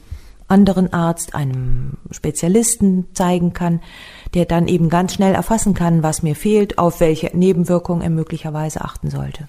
anderen 0.48 0.94
Arzt, 0.94 1.36
einem 1.36 1.98
Spezialisten 2.12 3.08
zeigen 3.14 3.54
kann, 3.54 3.82
der 4.34 4.46
dann 4.46 4.68
eben 4.68 4.90
ganz 4.90 5.14
schnell 5.14 5.34
erfassen 5.34 5.74
kann, 5.74 6.04
was 6.04 6.24
mir 6.24 6.36
fehlt, 6.36 6.78
auf 6.78 7.00
welche 7.00 7.36
Nebenwirkungen 7.36 8.02
er 8.02 8.10
möglicherweise 8.10 8.82
achten 8.82 9.10
sollte. 9.10 9.48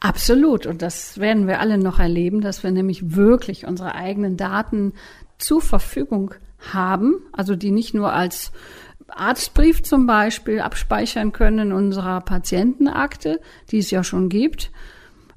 Absolut. 0.00 0.66
Und 0.66 0.82
das 0.82 1.18
werden 1.18 1.46
wir 1.46 1.60
alle 1.60 1.78
noch 1.78 1.98
erleben, 1.98 2.40
dass 2.40 2.62
wir 2.62 2.70
nämlich 2.70 3.14
wirklich 3.14 3.66
unsere 3.66 3.94
eigenen 3.94 4.36
Daten 4.36 4.92
zur 5.38 5.60
Verfügung 5.60 6.34
haben, 6.72 7.14
also 7.32 7.56
die 7.56 7.70
nicht 7.70 7.94
nur 7.94 8.12
als 8.12 8.52
Arztbrief 9.08 9.82
zum 9.82 10.06
Beispiel 10.06 10.60
abspeichern 10.60 11.32
können 11.32 11.70
in 11.70 11.72
unserer 11.72 12.20
Patientenakte, 12.20 13.40
die 13.70 13.78
es 13.78 13.90
ja 13.90 14.04
schon 14.04 14.28
gibt, 14.28 14.70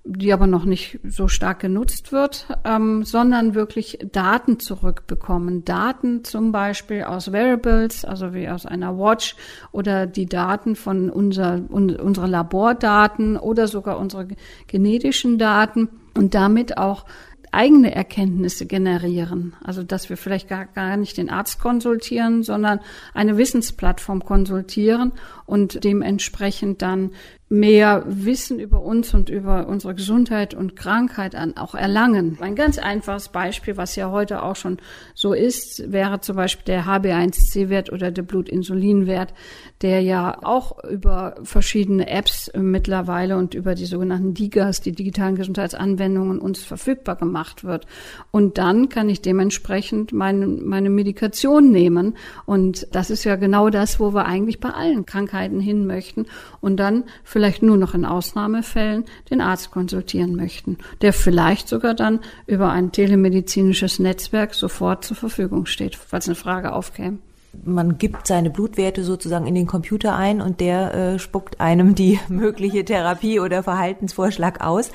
die 0.05 0.33
aber 0.33 0.48
noch 0.48 0.65
nicht 0.65 1.00
so 1.07 1.29
stark 1.29 1.60
genutzt 1.60 2.12
wird, 2.12 2.48
ähm, 2.65 3.05
sondern 3.05 3.55
wirklich 3.55 4.00
Daten 4.12 4.60
zurückbekommen. 4.60 5.63
Daten 5.63 6.25
zum 6.25 6.51
Beispiel 6.51 7.03
aus 7.03 7.31
Wearables, 7.31 8.03
also 8.03 8.33
wie 8.33 8.50
aus 8.50 8.65
einer 8.65 8.98
Watch 8.98 9.36
oder 9.72 10.05
die 10.05 10.25
Daten 10.25 10.75
von 10.75 11.10
unser, 11.10 11.62
un, 11.69 11.95
unsere 11.95 12.27
Labordaten 12.27 13.38
oder 13.38 13.67
sogar 13.67 13.98
unsere 13.98 14.27
genetischen 14.67 15.38
Daten 15.38 15.88
und 16.17 16.36
damit 16.36 16.77
auch 16.77 17.05
eigene 17.53 17.93
Erkenntnisse 17.93 18.65
generieren. 18.65 19.55
Also 19.63 19.83
dass 19.83 20.10
wir 20.10 20.17
vielleicht 20.17 20.50
gar, 20.50 20.65
gar 20.65 20.98
nicht 20.98 21.17
den 21.17 21.29
Arzt 21.29 21.60
konsultieren, 21.60 22.43
sondern 22.43 22.79
eine 23.13 23.38
Wissensplattform 23.38 24.25
konsultieren 24.25 25.13
und 25.45 25.83
dementsprechend 25.83 26.81
dann 26.81 27.12
mehr 27.53 28.03
Wissen 28.07 28.60
über 28.60 28.81
uns 28.81 29.13
und 29.13 29.29
über 29.29 29.67
unsere 29.67 29.93
Gesundheit 29.93 30.55
und 30.55 30.75
Krankheit 30.75 31.36
an 31.36 31.55
auch 31.55 31.75
erlangen. 31.75 32.39
Ein 32.41 32.55
ganz 32.55 32.79
einfaches 32.79 33.29
Beispiel, 33.29 33.77
was 33.77 33.95
ja 33.95 34.10
heute 34.10 34.41
auch 34.41 34.55
schon 34.55 34.79
so 35.13 35.33
ist, 35.33 35.91
wäre 35.91 36.19
zum 36.19 36.36
Beispiel 36.36 36.65
der 36.65 36.86
HB1C-Wert 36.88 37.91
oder 37.91 38.10
der 38.10 38.24
Blutinsulinwert, 38.24 39.36
der 39.83 40.01
ja 40.01 40.36
auch 40.41 40.83
über 40.83 41.36
verschiedene 41.43 42.10
Apps 42.10 42.50
mittlerweile 42.57 43.38
und 43.38 43.53
über 43.53 43.75
die 43.75 43.86
sogenannten 43.86 44.33
DIGAs, 44.33 44.81
die 44.81 44.93
digitalen 44.93 45.36
Gesundheitsanwendungen, 45.36 46.39
uns 46.39 46.63
verfügbar 46.63 47.17
gemacht 47.17 47.63
wird. 47.63 47.86
Und 48.31 48.57
dann 48.57 48.89
kann 48.89 49.10
ich 49.10 49.22
dementsprechend 49.22 50.12
meine, 50.12 50.48
meine 50.48 50.89
Medikation 50.89 51.69
nehmen. 51.69 52.17
Und 52.48 52.88
das 52.93 53.12
ist 53.12 53.25
ja 53.25 53.36
genau 53.36 53.69
das, 53.69 54.00
wo 54.00 54.15
wir 54.15 54.25
eigentlich 54.25 54.60
bei 54.60 54.72
allen 54.72 55.05
Krankheiten 55.05 55.60
hin 55.60 55.86
möchten. 55.86 56.25
Und 56.60 56.77
dann 56.77 57.03
vielleicht 57.24 57.42
vielleicht 57.43 57.62
nur 57.62 57.75
noch 57.75 57.93
in 57.93 58.05
Ausnahmefällen 58.05 59.03
den 59.29 59.41
Arzt 59.41 59.69
konsultieren 59.69 60.33
möchten, 60.33 60.77
der 61.01 61.12
vielleicht 61.12 61.67
sogar 61.67 61.93
dann 61.93 62.21
über 62.47 62.71
ein 62.71 62.93
telemedizinisches 62.93 64.00
Netzwerk 64.00 64.53
sofort 64.53 65.03
zur 65.03 65.17
Verfügung 65.17 65.65
steht, 65.65 65.97
falls 65.97 66.27
eine 66.27 66.35
Frage 66.35 66.71
aufkäme 66.71 67.17
man 67.65 68.00
gibt 68.00 68.25
seine 68.25 68.50
Blutwerte 68.50 69.03
sozusagen 69.03 69.45
in 69.45 69.53
den 69.53 69.67
Computer 69.67 70.15
ein 70.15 70.41
und 70.41 70.59
der 70.59 70.93
äh, 70.95 71.19
spuckt 71.19 71.62
einem 71.62 71.93
die 71.93 72.19
mögliche 72.27 72.83
Therapie 72.83 73.39
oder 73.39 73.62
Verhaltensvorschlag 73.62 74.59
aus. 74.59 74.89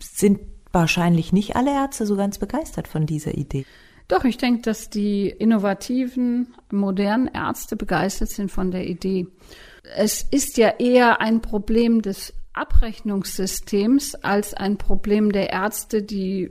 Sind 0.00 0.40
wahrscheinlich 0.72 1.34
nicht 1.34 1.54
alle 1.54 1.70
Ärzte 1.70 2.06
so 2.06 2.16
ganz 2.16 2.38
begeistert 2.38 2.88
von 2.88 3.04
dieser 3.04 3.34
Idee. 3.34 3.66
Doch, 4.08 4.24
ich 4.24 4.38
denke, 4.38 4.62
dass 4.62 4.88
die 4.88 5.28
innovativen, 5.28 6.54
modernen 6.70 7.26
Ärzte 7.26 7.76
begeistert 7.76 8.30
sind 8.30 8.50
von 8.50 8.70
der 8.70 8.88
Idee. 8.88 9.26
Es 9.82 10.22
ist 10.30 10.56
ja 10.58 10.74
eher 10.78 11.20
ein 11.20 11.40
Problem 11.40 12.02
des 12.02 12.32
Abrechnungssystems 12.54 14.14
als 14.16 14.52
ein 14.52 14.76
Problem 14.76 15.32
der 15.32 15.50
Ärzte, 15.50 16.02
die 16.02 16.50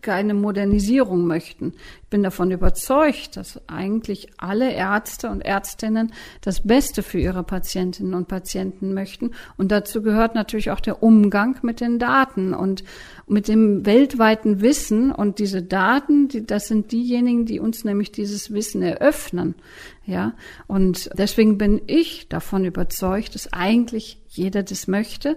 keine 0.00 0.32
Modernisierung 0.32 1.26
möchten. 1.26 1.74
Ich 2.04 2.08
bin 2.08 2.22
davon 2.22 2.50
überzeugt, 2.50 3.36
dass 3.36 3.60
eigentlich 3.68 4.28
alle 4.38 4.72
Ärzte 4.72 5.28
und 5.28 5.42
Ärztinnen 5.42 6.12
das 6.40 6.62
Beste 6.66 7.02
für 7.02 7.18
ihre 7.18 7.42
Patientinnen 7.42 8.14
und 8.14 8.28
Patienten 8.28 8.94
möchten. 8.94 9.32
Und 9.58 9.70
dazu 9.72 10.02
gehört 10.02 10.34
natürlich 10.34 10.70
auch 10.70 10.80
der 10.80 11.02
Umgang 11.02 11.58
mit 11.62 11.80
den 11.80 11.98
Daten 11.98 12.54
und 12.54 12.82
mit 13.26 13.46
dem 13.46 13.84
weltweiten 13.84 14.62
Wissen. 14.62 15.12
Und 15.12 15.38
diese 15.38 15.62
Daten, 15.62 16.28
die, 16.28 16.46
das 16.46 16.66
sind 16.66 16.92
diejenigen, 16.92 17.44
die 17.44 17.60
uns 17.60 17.84
nämlich 17.84 18.10
dieses 18.10 18.54
Wissen 18.54 18.80
eröffnen. 18.80 19.54
Ja, 20.06 20.34
und 20.66 21.10
deswegen 21.16 21.58
bin 21.58 21.82
ich 21.86 22.28
davon 22.28 22.64
überzeugt, 22.64 23.34
dass 23.34 23.52
eigentlich 23.52 24.19
jeder 24.30 24.62
das 24.62 24.86
möchte, 24.86 25.36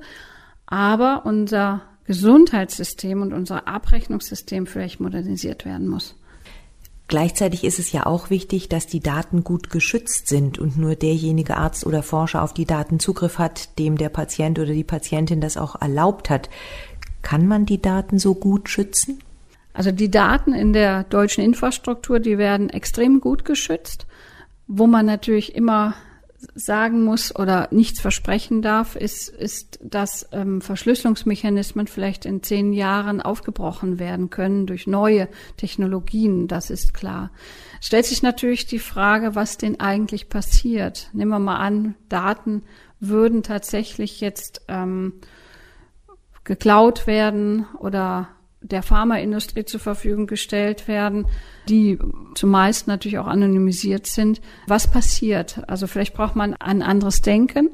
aber 0.65 1.25
unser 1.25 1.81
Gesundheitssystem 2.05 3.21
und 3.21 3.33
unser 3.33 3.67
Abrechnungssystem 3.67 4.67
vielleicht 4.67 4.99
modernisiert 4.99 5.65
werden 5.65 5.87
muss. 5.87 6.15
Gleichzeitig 7.07 7.63
ist 7.63 7.79
es 7.79 7.91
ja 7.91 8.05
auch 8.05 8.29
wichtig, 8.29 8.69
dass 8.69 8.87
die 8.87 9.01
Daten 9.01 9.43
gut 9.43 9.69
geschützt 9.69 10.27
sind 10.27 10.57
und 10.57 10.77
nur 10.77 10.95
derjenige 10.95 11.57
Arzt 11.57 11.85
oder 11.85 12.01
Forscher 12.01 12.41
auf 12.41 12.53
die 12.53 12.65
Daten 12.65 12.99
Zugriff 12.99 13.37
hat, 13.37 13.77
dem 13.77 13.97
der 13.97 14.09
Patient 14.09 14.57
oder 14.57 14.73
die 14.73 14.83
Patientin 14.83 15.41
das 15.41 15.57
auch 15.57 15.79
erlaubt 15.79 16.29
hat. 16.29 16.49
Kann 17.21 17.47
man 17.47 17.65
die 17.65 17.81
Daten 17.81 18.19
so 18.19 18.35
gut 18.35 18.69
schützen? 18.69 19.19
Also 19.73 19.91
die 19.91 20.11
Daten 20.11 20.53
in 20.53 20.71
der 20.71 21.03
deutschen 21.03 21.43
Infrastruktur, 21.43 22.19
die 22.19 22.37
werden 22.37 22.69
extrem 22.69 23.19
gut 23.19 23.43
geschützt. 23.43 24.05
Wo 24.67 24.87
man 24.87 25.05
natürlich 25.05 25.55
immer 25.55 25.95
sagen 26.55 27.03
muss 27.03 27.35
oder 27.35 27.67
nichts 27.71 27.99
versprechen 27.99 28.61
darf, 28.61 28.95
ist, 28.95 29.29
ist, 29.29 29.79
dass 29.83 30.27
ähm, 30.31 30.61
Verschlüsselungsmechanismen 30.61 31.87
vielleicht 31.87 32.25
in 32.25 32.43
zehn 32.43 32.73
Jahren 32.73 33.21
aufgebrochen 33.21 33.99
werden 33.99 34.29
können 34.29 34.67
durch 34.67 34.87
neue 34.87 35.27
Technologien. 35.57 36.47
Das 36.47 36.69
ist 36.69 36.93
klar. 36.93 37.31
Stellt 37.81 38.05
sich 38.05 38.23
natürlich 38.23 38.65
die 38.65 38.79
Frage, 38.79 39.35
was 39.35 39.57
denn 39.57 39.79
eigentlich 39.79 40.29
passiert. 40.29 41.09
Nehmen 41.13 41.31
wir 41.31 41.39
mal 41.39 41.57
an, 41.57 41.95
Daten 42.09 42.63
würden 42.99 43.43
tatsächlich 43.43 44.21
jetzt 44.21 44.61
ähm, 44.67 45.13
geklaut 46.43 47.07
werden 47.07 47.65
oder 47.79 48.29
der 48.63 48.81
Pharmaindustrie 48.81 49.65
zur 49.65 49.79
Verfügung 49.79 50.27
gestellt 50.27 50.87
werden, 50.87 51.27
die 51.69 51.99
zumeist 52.33 52.87
natürlich 52.87 53.19
auch 53.19 53.27
anonymisiert 53.27 54.07
sind. 54.07 54.41
Was 54.67 54.89
passiert? 54.89 55.61
Also 55.67 55.87
vielleicht 55.87 56.13
braucht 56.13 56.35
man 56.35 56.55
ein 56.55 56.81
anderes 56.81 57.21
Denken, 57.21 57.69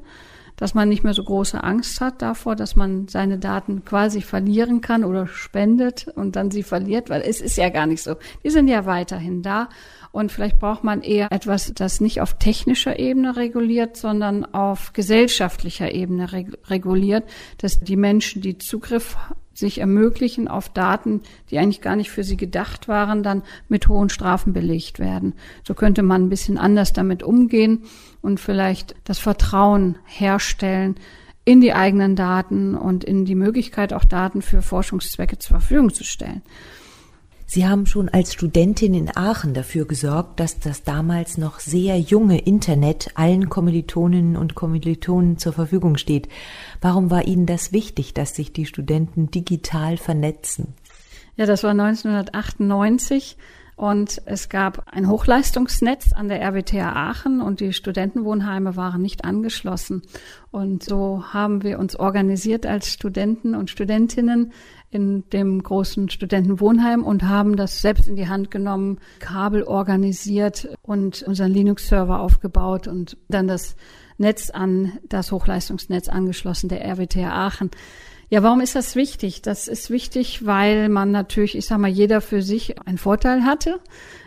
dass 0.59 0.73
man 0.73 0.89
nicht 0.89 1.05
mehr 1.05 1.13
so 1.13 1.23
große 1.23 1.63
Angst 1.63 2.01
hat 2.01 2.21
davor, 2.21 2.55
dass 2.55 2.75
man 2.75 3.07
seine 3.07 3.39
Daten 3.39 3.85
quasi 3.85 4.21
verlieren 4.21 4.81
kann 4.81 5.05
oder 5.05 5.25
spendet 5.25 6.09
und 6.15 6.35
dann 6.35 6.51
sie 6.51 6.63
verliert, 6.63 7.09
weil 7.09 7.21
es 7.21 7.39
ist 7.39 7.57
ja 7.57 7.69
gar 7.69 7.85
nicht 7.85 8.03
so. 8.03 8.15
Die 8.43 8.49
sind 8.49 8.67
ja 8.67 8.85
weiterhin 8.85 9.41
da. 9.41 9.69
Und 10.11 10.31
vielleicht 10.31 10.59
braucht 10.59 10.83
man 10.83 11.01
eher 11.01 11.31
etwas, 11.31 11.71
das 11.75 12.01
nicht 12.01 12.19
auf 12.19 12.39
technischer 12.39 12.99
Ebene 12.99 13.37
reguliert, 13.37 13.95
sondern 13.95 14.43
auf 14.43 14.91
gesellschaftlicher 14.91 15.93
Ebene 15.93 16.27
reguliert, 16.67 17.23
dass 17.59 17.79
die 17.79 17.95
Menschen, 17.95 18.41
die 18.41 18.57
Zugriff 18.57 19.15
sich 19.59 19.79
ermöglichen 19.79 20.47
auf 20.47 20.69
Daten, 20.69 21.21
die 21.49 21.59
eigentlich 21.59 21.81
gar 21.81 21.95
nicht 21.95 22.09
für 22.09 22.23
sie 22.23 22.37
gedacht 22.37 22.87
waren, 22.87 23.23
dann 23.23 23.43
mit 23.67 23.87
hohen 23.87 24.09
Strafen 24.09 24.53
belegt 24.53 24.99
werden. 24.99 25.33
So 25.67 25.73
könnte 25.73 26.01
man 26.01 26.23
ein 26.23 26.29
bisschen 26.29 26.57
anders 26.57 26.93
damit 26.93 27.23
umgehen 27.23 27.83
und 28.21 28.39
vielleicht 28.39 28.95
das 29.03 29.19
Vertrauen 29.19 29.97
herstellen 30.05 30.95
in 31.45 31.61
die 31.61 31.73
eigenen 31.73 32.15
Daten 32.15 32.75
und 32.75 33.03
in 33.03 33.25
die 33.25 33.35
Möglichkeit, 33.35 33.93
auch 33.93 34.05
Daten 34.05 34.41
für 34.41 34.61
Forschungszwecke 34.61 35.39
zur 35.39 35.59
Verfügung 35.59 35.93
zu 35.93 36.03
stellen. 36.03 36.41
Sie 37.51 37.67
haben 37.67 37.87
schon 37.87 38.09
als 38.09 38.35
Studentin 38.35 38.93
in 38.93 39.09
Aachen 39.17 39.55
dafür 39.55 39.87
gesorgt, 39.87 40.39
dass 40.39 40.59
das 40.59 40.83
damals 40.83 41.39
noch 41.39 41.59
sehr 41.59 41.99
junge 41.99 42.37
Internet 42.37 43.09
allen 43.15 43.49
Kommilitoninnen 43.49 44.37
und 44.37 44.53
Kommilitonen 44.53 45.39
zur 45.39 45.53
Verfügung 45.53 45.97
steht. 45.97 46.29
Warum 46.79 47.09
war 47.09 47.25
Ihnen 47.25 47.47
das 47.47 47.73
wichtig, 47.73 48.13
dass 48.13 48.35
sich 48.35 48.53
die 48.53 48.67
Studenten 48.67 49.31
digital 49.31 49.97
vernetzen? 49.97 50.75
Ja, 51.37 51.47
das 51.47 51.63
war 51.63 51.71
1998. 51.71 53.35
Und 53.79 54.21
es 54.25 54.49
gab 54.49 54.87
ein 54.91 55.07
Hochleistungsnetz 55.07 56.11
an 56.11 56.27
der 56.27 56.41
RWTH 56.41 56.81
Aachen 56.81 57.41
und 57.41 57.61
die 57.61 57.71
Studentenwohnheime 57.71 58.75
waren 58.75 59.01
nicht 59.01 59.23
angeschlossen. 59.23 60.01
Und 60.51 60.83
so 60.83 61.23
haben 61.31 61.63
wir 61.63 61.79
uns 61.79 61.95
organisiert 61.95 62.65
als 62.65 62.91
Studenten 62.91 63.55
und 63.55 63.69
Studentinnen 63.69 64.51
in 64.91 65.29
dem 65.29 65.61
großen 65.61 66.09
Studentenwohnheim 66.09 67.03
und 67.03 67.23
haben 67.23 67.55
das 67.55 67.81
selbst 67.81 68.07
in 68.07 68.15
die 68.15 68.27
Hand 68.27 68.49
genommen, 68.49 68.99
Kabel 69.19 69.63
organisiert 69.63 70.69
und 70.81 71.21
unseren 71.23 71.51
Linux-Server 71.51 72.19
aufgebaut 72.19 72.87
und 72.87 73.17
dann 73.27 73.47
das 73.47 73.75
Netz 74.17 74.49
an 74.49 74.93
das 75.07 75.31
Hochleistungsnetz 75.31 76.09
angeschlossen, 76.09 76.69
der 76.69 76.83
RWTH 76.85 77.31
Aachen. 77.31 77.71
Ja, 78.31 78.43
warum 78.43 78.61
ist 78.61 78.75
das 78.75 78.95
wichtig? 78.95 79.41
Das 79.41 79.67
ist 79.67 79.89
wichtig, 79.89 80.45
weil 80.45 80.89
man 80.89 81.11
natürlich, 81.11 81.57
ich 81.57 81.65
sag 81.65 81.79
mal, 81.79 81.87
jeder 81.87 82.21
für 82.21 82.41
sich 82.41 82.79
einen 82.85 82.99
Vorteil 82.99 83.43
hatte. 83.43 83.79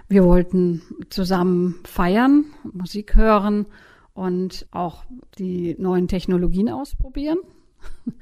Wir 0.08 0.24
wollten 0.24 0.82
zusammen 1.08 1.76
feiern, 1.84 2.46
Musik 2.64 3.14
hören 3.14 3.66
und 4.14 4.66
auch 4.72 5.04
die 5.38 5.76
neuen 5.78 6.08
Technologien 6.08 6.68
ausprobieren. 6.68 7.38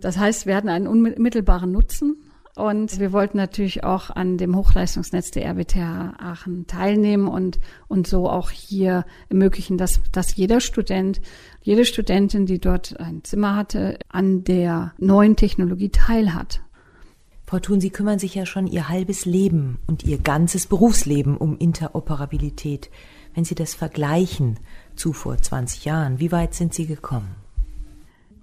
Das 0.00 0.16
heißt, 0.16 0.46
wir 0.46 0.54
hatten 0.54 0.68
einen 0.68 0.86
unmittelbaren 0.86 1.72
Nutzen 1.72 2.16
und 2.58 2.98
wir 2.98 3.12
wollten 3.12 3.36
natürlich 3.36 3.84
auch 3.84 4.10
an 4.10 4.36
dem 4.36 4.56
Hochleistungsnetz 4.56 5.30
der 5.30 5.44
RWTH 5.48 6.14
Aachen 6.18 6.66
teilnehmen 6.66 7.28
und, 7.28 7.60
und 7.86 8.08
so 8.08 8.28
auch 8.28 8.50
hier 8.50 9.04
ermöglichen, 9.28 9.78
dass, 9.78 10.00
dass 10.10 10.34
jeder 10.34 10.60
Student, 10.60 11.20
jede 11.62 11.84
Studentin, 11.84 12.46
die 12.46 12.58
dort 12.58 12.98
ein 12.98 13.22
Zimmer 13.22 13.54
hatte, 13.54 14.00
an 14.08 14.42
der 14.42 14.92
neuen 14.98 15.36
Technologie 15.36 15.90
teilhat. 15.90 16.60
Frau 17.46 17.60
Thun, 17.60 17.80
Sie 17.80 17.90
kümmern 17.90 18.18
sich 18.18 18.34
ja 18.34 18.44
schon 18.44 18.66
Ihr 18.66 18.88
halbes 18.88 19.24
Leben 19.24 19.78
und 19.86 20.02
Ihr 20.02 20.18
ganzes 20.18 20.66
Berufsleben 20.66 21.36
um 21.36 21.56
Interoperabilität. 21.58 22.90
Wenn 23.34 23.44
Sie 23.44 23.54
das 23.54 23.74
vergleichen 23.74 24.58
zu 24.96 25.12
vor 25.12 25.38
20 25.38 25.84
Jahren, 25.84 26.18
wie 26.18 26.32
weit 26.32 26.54
sind 26.54 26.74
Sie 26.74 26.86
gekommen? 26.86 27.36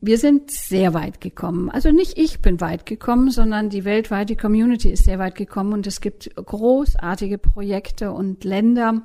Wir 0.07 0.19
sind 0.19 0.51
sehr 0.51 0.93
weit 0.93 1.19
gekommen. 1.19 1.71
Also 1.71 1.89
nicht 1.89 2.15
ich 2.19 2.39
bin 2.39 2.61
weit 2.61 2.85
gekommen, 2.85 3.31
sondern 3.31 3.71
die 3.71 3.85
weltweite 3.85 4.35
Community 4.35 4.91
ist 4.91 5.05
sehr 5.05 5.17
weit 5.17 5.33
gekommen 5.33 5.73
und 5.73 5.87
es 5.87 5.99
gibt 5.99 6.29
großartige 6.35 7.39
Projekte 7.39 8.11
und 8.11 8.43
Länder, 8.43 9.01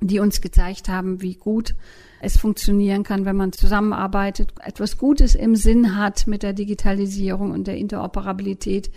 die 0.00 0.18
uns 0.18 0.40
gezeigt 0.40 0.88
haben, 0.88 1.22
wie 1.22 1.34
gut 1.34 1.76
es 2.20 2.36
funktionieren 2.36 3.04
kann, 3.04 3.24
wenn 3.24 3.36
man 3.36 3.52
zusammenarbeitet, 3.52 4.52
etwas 4.64 4.98
Gutes 4.98 5.36
im 5.36 5.54
Sinn 5.54 5.96
hat 5.96 6.26
mit 6.26 6.42
der 6.42 6.54
Digitalisierung 6.54 7.52
und 7.52 7.68
der 7.68 7.76
Interoperabilität, 7.76 8.90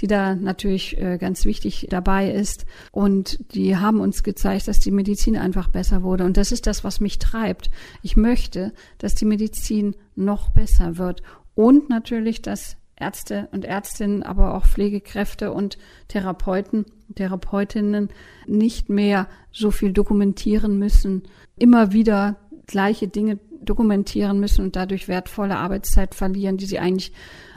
die 0.00 0.06
da 0.06 0.34
natürlich 0.34 1.00
äh, 1.00 1.16
ganz 1.16 1.46
wichtig 1.46 1.86
dabei 1.90 2.30
ist. 2.30 2.66
Und 2.92 3.54
die 3.54 3.78
haben 3.78 4.00
uns 4.00 4.22
gezeigt, 4.22 4.68
dass 4.68 4.80
die 4.80 4.90
Medizin 4.90 5.36
einfach 5.38 5.68
besser 5.68 6.02
wurde. 6.02 6.24
Und 6.24 6.36
das 6.36 6.52
ist 6.52 6.66
das, 6.66 6.84
was 6.84 7.00
mich 7.00 7.18
treibt. 7.18 7.70
Ich 8.02 8.16
möchte, 8.16 8.74
dass 8.98 9.14
die 9.14 9.24
Medizin 9.24 9.96
noch 10.18 10.50
besser 10.50 10.98
wird. 10.98 11.22
Und 11.54 11.88
natürlich, 11.88 12.42
dass 12.42 12.76
Ärzte 12.96 13.48
und 13.52 13.64
Ärztinnen, 13.64 14.22
aber 14.22 14.54
auch 14.54 14.66
Pflegekräfte 14.66 15.52
und 15.52 15.78
Therapeuten, 16.08 16.84
Therapeutinnen 17.14 18.10
nicht 18.46 18.88
mehr 18.88 19.28
so 19.52 19.70
viel 19.70 19.92
dokumentieren 19.92 20.78
müssen, 20.78 21.22
immer 21.56 21.92
wieder 21.92 22.36
gleiche 22.66 23.08
Dinge 23.08 23.38
dokumentieren 23.62 24.40
müssen 24.40 24.64
und 24.64 24.76
dadurch 24.76 25.08
wertvolle 25.08 25.56
Arbeitszeit 25.56 26.14
verlieren, 26.14 26.56
die 26.56 26.66
sie 26.66 26.78
eigentlich 26.78 27.12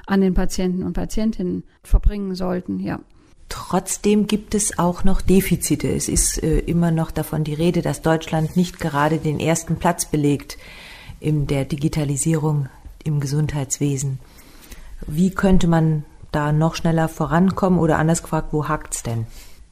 an 0.05 0.21
den 0.21 0.33
Patienten 0.33 0.83
und 0.83 0.93
Patientinnen 0.93 1.63
verbringen 1.83 2.35
sollten, 2.35 2.79
ja. 2.79 2.99
Trotzdem 3.49 4.27
gibt 4.27 4.55
es 4.55 4.79
auch 4.79 5.03
noch 5.03 5.19
Defizite. 5.21 5.89
Es 5.89 6.07
ist 6.07 6.41
äh, 6.41 6.59
immer 6.59 6.89
noch 6.89 7.11
davon 7.11 7.43
die 7.43 7.53
Rede, 7.53 7.81
dass 7.81 8.01
Deutschland 8.01 8.55
nicht 8.55 8.79
gerade 8.79 9.17
den 9.17 9.41
ersten 9.41 9.75
Platz 9.75 10.05
belegt 10.05 10.57
in 11.21 11.47
der 11.47 11.63
Digitalisierung 11.65 12.67
im 13.03 13.19
Gesundheitswesen. 13.19 14.19
Wie 15.07 15.31
könnte 15.31 15.67
man 15.67 16.03
da 16.31 16.51
noch 16.51 16.75
schneller 16.75 17.07
vorankommen 17.07 17.79
oder 17.79 17.97
anders 17.97 18.23
gefragt, 18.23 18.49
wo 18.51 18.67
hakt's 18.67 19.03
denn? 19.03 19.25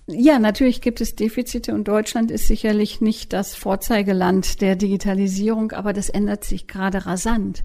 Ja, 0.07 0.39
natürlich 0.39 0.81
gibt 0.81 1.01
es 1.01 1.15
Defizite 1.15 1.73
und 1.73 1.87
Deutschland 1.87 2.31
ist 2.31 2.47
sicherlich 2.47 2.99
nicht 2.99 3.31
das 3.31 3.53
Vorzeigeland 3.55 4.61
der 4.61 4.75
Digitalisierung, 4.75 5.71
aber 5.71 5.93
das 5.93 6.09
ändert 6.09 6.43
sich 6.43 6.67
gerade 6.67 7.05
rasant. 7.05 7.63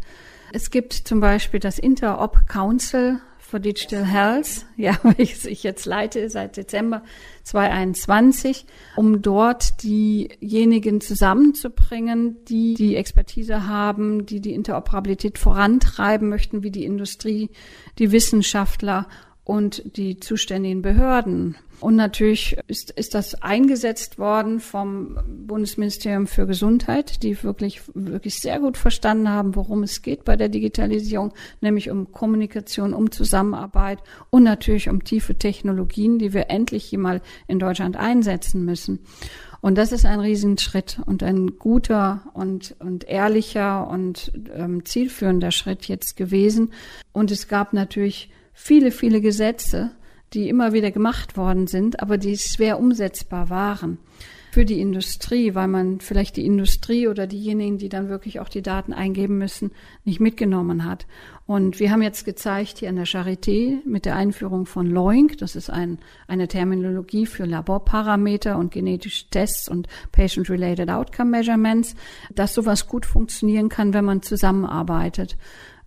Es 0.53 0.71
gibt 0.71 0.93
zum 0.93 1.21
Beispiel 1.21 1.59
das 1.59 1.79
Interop 1.79 2.47
Council 2.47 3.21
for 3.55 3.61
Digital 3.61 4.05
Health, 4.05 4.67
ja, 4.77 4.99
welches 5.17 5.45
ich 5.45 5.63
jetzt 5.63 5.87
leite 5.87 6.29
seit 6.29 6.57
Dezember 6.57 7.05
2021, 7.45 8.67
um 8.97 9.23
dort 9.23 9.85
diejenigen 9.85 11.01
zusammenzubringen, 11.01 12.45
die 12.47 12.75
die 12.75 12.97
Expertise 12.97 13.69
haben, 13.69 14.27
die 14.27 14.41
die 14.41 14.55
Interoperabilität 14.55 15.39
vorantreiben 15.39 16.29
möchten, 16.31 16.65
wie 16.65 16.73
die 16.73 16.85
Industrie, 16.85 17.49
die 18.01 18.11
Wissenschaftler 18.11 19.07
und 19.45 19.97
die 19.97 20.19
zuständigen 20.19 20.83
Behörden. 20.83 21.57
Und 21.81 21.97
natürlich 21.97 22.57
ist, 22.67 22.91
ist 22.93 23.15
das 23.15 23.43
eingesetzt 23.43 24.19
worden 24.19 24.61
vom 24.61 25.19
Bundesministerium 25.47 26.27
für 26.27 26.47
Gesundheit, 26.47 27.23
die 27.23 27.43
wirklich, 27.43 27.83
wirklich 27.93 28.37
sehr 28.41 28.59
gut 28.59 28.79
verstanden 28.79 29.29
haben, 29.29 29.55
worum 29.55 29.83
es 29.83 30.01
geht 30.01 30.25
bei 30.25 30.37
der 30.37 30.49
Digitalisierung, 30.49 31.35
nämlich 31.61 31.91
um 31.91 32.11
Kommunikation, 32.11 32.95
um 32.95 33.11
Zusammenarbeit 33.11 33.99
und 34.31 34.45
natürlich 34.45 34.89
um 34.89 35.05
tiefe 35.05 35.35
Technologien, 35.35 36.19
die 36.19 36.33
wir 36.33 36.49
endlich 36.49 36.85
hier 36.85 37.01
mal 37.01 37.21
in 37.49 37.59
Deutschland 37.59 37.97
einsetzen 37.97 38.65
müssen. 38.65 39.01
Und 39.61 39.77
das 39.77 39.93
ist 39.93 40.07
ein 40.07 40.21
Riesenschritt 40.21 41.01
und 41.07 41.23
ein 41.23 41.59
guter 41.59 42.23
und, 42.35 42.77
und 42.81 43.05
ehrlicher 43.09 43.89
und 43.89 44.33
ähm, 44.55 44.85
zielführender 44.85 45.51
Schritt 45.51 45.87
jetzt 45.87 46.17
gewesen. 46.17 46.73
Und 47.13 47.31
es 47.31 47.49
gab 47.49 47.73
natürlich 47.73 48.31
viele, 48.55 48.91
viele 48.91 49.21
Gesetze, 49.21 49.91
die 50.33 50.49
immer 50.49 50.73
wieder 50.73 50.91
gemacht 50.91 51.37
worden 51.37 51.67
sind, 51.67 52.01
aber 52.01 52.17
die 52.17 52.39
schwer 52.39 52.79
umsetzbar 52.79 53.51
waren. 53.51 53.99
für 54.55 54.65
die 54.65 54.81
Industrie, 54.81 55.57
weil 55.57 55.67
man 55.67 55.99
vielleicht 55.99 56.37
die 56.37 56.47
Industrie 56.47 57.09
oder 57.09 57.27
diejenigen, 57.27 57.77
die 57.77 57.89
dann 57.89 58.09
wirklich 58.09 58.39
auch 58.39 58.49
die 58.49 58.63
Daten 58.63 58.93
eingeben 58.93 59.37
müssen, 59.37 59.73
nicht 60.05 60.21
mitgenommen 60.21 60.85
hat. 60.85 61.09
Und 61.45 61.81
wir 61.81 61.91
haben 61.91 62.03
jetzt 62.03 62.25
gezeigt 62.25 62.79
hier 62.79 62.89
an 62.89 62.95
der 62.95 63.05
Charité 63.05 63.79
mit 63.85 64.05
der 64.05 64.15
Einführung 64.15 64.67
von 64.67 64.87
LOINC, 64.87 65.39
das 65.39 65.57
ist 65.57 65.71
ein, 65.71 65.99
eine 66.29 66.47
Terminologie 66.47 67.27
für 67.27 67.47
Laborparameter 67.47 68.57
und 68.57 68.71
genetische 68.71 69.29
Tests 69.29 69.69
und 69.69 69.89
Patient-Related 70.13 70.89
Outcome 70.89 71.33
Measurements, 71.33 71.97
dass 72.33 72.55
sowas 72.55 72.87
gut 72.87 73.07
funktionieren 73.07 73.69
kann, 73.69 73.93
wenn 73.93 74.05
man 74.05 74.23
zusammenarbeitet. 74.23 75.37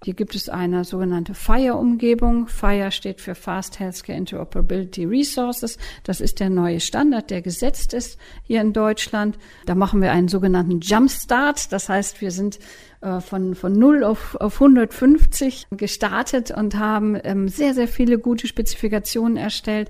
Hier 0.03 0.13
gibt 0.13 0.35
es 0.35 0.47
eine 0.47 0.83
sogenannte 0.83 1.33
FIRE-Umgebung. 1.33 2.47
FIRE 2.47 2.91
steht 2.91 3.19
für 3.19 3.33
Fast 3.33 3.79
Healthcare 3.79 4.17
Interoperability 4.17 5.05
Resources. 5.05 5.77
Das 6.03 6.21
ist 6.21 6.39
der 6.39 6.51
neue 6.51 6.79
Standard, 6.79 7.31
der 7.31 7.41
gesetzt 7.41 7.93
ist 7.93 8.19
hier 8.43 8.61
in 8.61 8.73
Deutschland. 8.73 9.39
Da 9.65 9.73
machen 9.73 10.01
wir 10.01 10.11
einen 10.11 10.27
sogenannten 10.27 10.81
Jumpstart. 10.81 11.71
Das 11.73 11.89
heißt, 11.89 12.21
wir 12.21 12.29
sind 12.29 12.59
äh, 13.01 13.19
von, 13.21 13.55
von 13.55 13.73
0 13.73 14.03
auf, 14.03 14.35
auf 14.35 14.61
150 14.61 15.65
gestartet 15.71 16.51
und 16.51 16.77
haben 16.77 17.19
ähm, 17.23 17.47
sehr, 17.47 17.73
sehr 17.73 17.87
viele 17.87 18.19
gute 18.19 18.45
Spezifikationen 18.45 19.35
erstellt. 19.35 19.89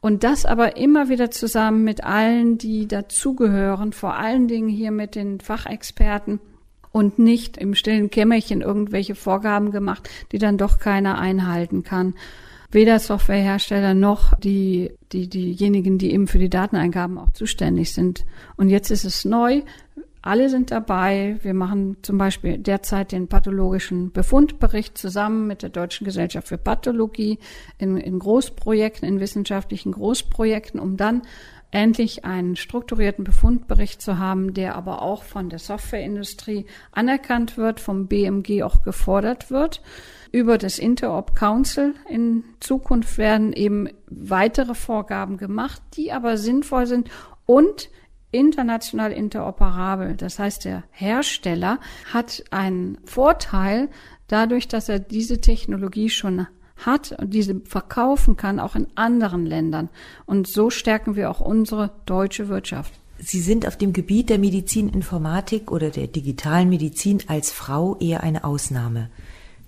Und 0.00 0.22
das 0.22 0.46
aber 0.46 0.76
immer 0.76 1.08
wieder 1.08 1.32
zusammen 1.32 1.82
mit 1.82 2.04
allen, 2.04 2.58
die 2.58 2.86
dazugehören, 2.86 3.92
vor 3.92 4.14
allen 4.14 4.46
Dingen 4.46 4.68
hier 4.68 4.92
mit 4.92 5.16
den 5.16 5.40
Fachexperten 5.40 6.38
und 6.92 7.18
nicht 7.18 7.56
im 7.56 7.74
stillen 7.74 8.10
Kämmerchen 8.10 8.60
irgendwelche 8.60 9.14
Vorgaben 9.14 9.70
gemacht, 9.70 10.08
die 10.32 10.38
dann 10.38 10.58
doch 10.58 10.78
keiner 10.78 11.18
einhalten 11.18 11.82
kann. 11.82 12.14
Weder 12.70 12.98
Softwarehersteller 12.98 13.94
noch 13.94 14.34
die, 14.34 14.90
die, 15.12 15.28
diejenigen, 15.28 15.96
die 15.96 16.12
eben 16.12 16.26
für 16.26 16.38
die 16.38 16.50
Dateneingaben 16.50 17.16
auch 17.16 17.30
zuständig 17.30 17.94
sind. 17.94 18.26
Und 18.56 18.68
jetzt 18.68 18.90
ist 18.90 19.04
es 19.04 19.24
neu. 19.24 19.62
Alle 20.20 20.50
sind 20.50 20.70
dabei. 20.70 21.38
Wir 21.42 21.54
machen 21.54 21.96
zum 22.02 22.18
Beispiel 22.18 22.58
derzeit 22.58 23.12
den 23.12 23.28
pathologischen 23.28 24.12
Befundbericht 24.12 24.98
zusammen 24.98 25.46
mit 25.46 25.62
der 25.62 25.70
Deutschen 25.70 26.04
Gesellschaft 26.04 26.48
für 26.48 26.58
Pathologie 26.58 27.38
in, 27.78 27.96
in 27.96 28.18
Großprojekten, 28.18 29.08
in 29.08 29.20
wissenschaftlichen 29.20 29.92
Großprojekten, 29.92 30.78
um 30.78 30.98
dann 30.98 31.22
endlich 31.70 32.24
einen 32.24 32.56
strukturierten 32.56 33.24
Befundbericht 33.24 34.00
zu 34.00 34.18
haben, 34.18 34.54
der 34.54 34.74
aber 34.74 35.02
auch 35.02 35.22
von 35.22 35.50
der 35.50 35.58
Softwareindustrie 35.58 36.66
anerkannt 36.92 37.56
wird, 37.58 37.80
vom 37.80 38.06
BMG 38.06 38.62
auch 38.62 38.82
gefordert 38.82 39.50
wird. 39.50 39.82
Über 40.32 40.58
das 40.58 40.78
Interop 40.78 41.34
Council 41.34 41.94
in 42.08 42.44
Zukunft 42.60 43.18
werden 43.18 43.52
eben 43.52 43.88
weitere 44.06 44.74
Vorgaben 44.74 45.36
gemacht, 45.36 45.82
die 45.94 46.12
aber 46.12 46.36
sinnvoll 46.36 46.86
sind 46.86 47.10
und 47.44 47.90
international 48.30 49.12
interoperabel. 49.12 50.14
Das 50.16 50.38
heißt, 50.38 50.64
der 50.64 50.84
Hersteller 50.90 51.80
hat 52.12 52.44
einen 52.50 52.98
Vorteil 53.04 53.88
dadurch, 54.26 54.68
dass 54.68 54.88
er 54.88 54.98
diese 54.98 55.40
Technologie 55.40 56.10
schon 56.10 56.46
hat 56.78 57.12
und 57.18 57.34
diese 57.34 57.60
verkaufen 57.64 58.36
kann, 58.36 58.60
auch 58.60 58.74
in 58.74 58.86
anderen 58.94 59.46
Ländern. 59.46 59.88
Und 60.26 60.46
so 60.46 60.70
stärken 60.70 61.16
wir 61.16 61.30
auch 61.30 61.40
unsere 61.40 61.90
deutsche 62.06 62.48
Wirtschaft. 62.48 62.92
Sie 63.18 63.40
sind 63.40 63.66
auf 63.66 63.76
dem 63.76 63.92
Gebiet 63.92 64.30
der 64.30 64.38
Medizininformatik 64.38 65.72
oder 65.72 65.90
der 65.90 66.06
digitalen 66.06 66.68
Medizin 66.68 67.20
als 67.26 67.50
Frau 67.50 67.96
eher 67.98 68.22
eine 68.22 68.44
Ausnahme. 68.44 69.10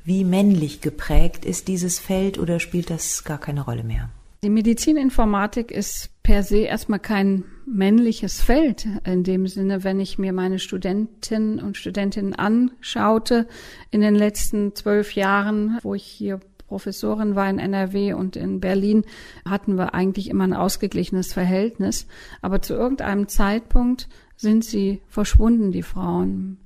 Wie 0.05 0.25
männlich 0.25 0.81
geprägt 0.81 1.45
ist 1.45 1.69
dieses 1.69 1.99
Feld 1.99 2.39
oder 2.39 2.61
spielt 2.61 2.91
das 2.91 3.25
gar 3.25 3.39
keine 3.39 3.65
Rolle 3.65 3.83
mehr? 3.83 4.09
Die 4.43 4.51
Medizininformatik 4.51 5.71
ist 5.71 6.11
per 6.23 6.43
se 6.43 6.61
erstmal 6.61 6.99
kein 6.99 7.45
männliches 7.67 8.41
Feld 8.41 8.87
in 9.05 9.23
dem 9.23 9.47
Sinne, 9.47 9.85
wenn 9.85 10.01
ich 10.01 10.19
mir 10.19 10.33
meine 10.33 10.59
Studentinnen 10.59 11.61
und 11.61 11.77
Studentinnen 11.77 12.35
anschaute 12.35 13.47
in 13.91 14.01
den 14.01 14.15
letzten 14.15 14.75
zwölf 14.75 15.15
Jahren, 15.15 15.79
wo 15.83 15.95
ich 15.95 16.05
hier 16.05 16.41
Professorin 16.71 17.35
war 17.35 17.51
in 17.51 17.59
NRW 17.59 18.13
und 18.13 18.37
in 18.37 18.61
Berlin, 18.61 19.05
hatten 19.45 19.77
wir 19.77 19.93
eigentlich 19.93 20.31
immer 20.31 20.45
ein 20.45 20.55
ausgeglichenes 20.55 21.33
Verhältnis. 21.33 22.07
Aber 22.43 22.63
zu 22.63 22.75
irgendeinem 22.75 23.27
Zeitpunkt 23.27 24.09
sind 24.37 24.65
sie 24.65 25.03
verschwunden, 25.09 25.73
die 25.73 25.83
Frauen. 25.83 26.59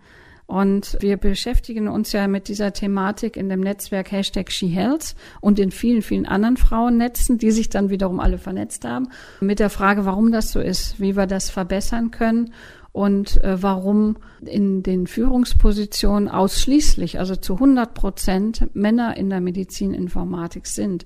Und 0.46 0.98
wir 1.00 1.16
beschäftigen 1.16 1.88
uns 1.88 2.12
ja 2.12 2.28
mit 2.28 2.48
dieser 2.48 2.74
Thematik 2.74 3.38
in 3.38 3.48
dem 3.48 3.60
Netzwerk 3.60 4.12
Hashtag 4.12 4.52
SheHealth 4.52 5.16
und 5.40 5.58
in 5.58 5.70
vielen, 5.70 6.02
vielen 6.02 6.26
anderen 6.26 6.58
Frauennetzen, 6.58 7.38
die 7.38 7.50
sich 7.50 7.70
dann 7.70 7.88
wiederum 7.88 8.20
alle 8.20 8.36
vernetzt 8.36 8.84
haben, 8.84 9.08
mit 9.40 9.58
der 9.58 9.70
Frage, 9.70 10.04
warum 10.04 10.32
das 10.32 10.52
so 10.52 10.60
ist, 10.60 11.00
wie 11.00 11.16
wir 11.16 11.26
das 11.26 11.48
verbessern 11.48 12.10
können 12.10 12.52
und 12.94 13.42
äh, 13.42 13.60
warum 13.60 14.18
in 14.46 14.84
den 14.84 15.08
Führungspositionen 15.08 16.28
ausschließlich, 16.28 17.18
also 17.18 17.34
zu 17.34 17.54
100 17.54 17.92
Prozent 17.92 18.68
Männer 18.72 19.16
in 19.16 19.30
der 19.30 19.40
Medizininformatik 19.40 20.68
sind. 20.68 21.04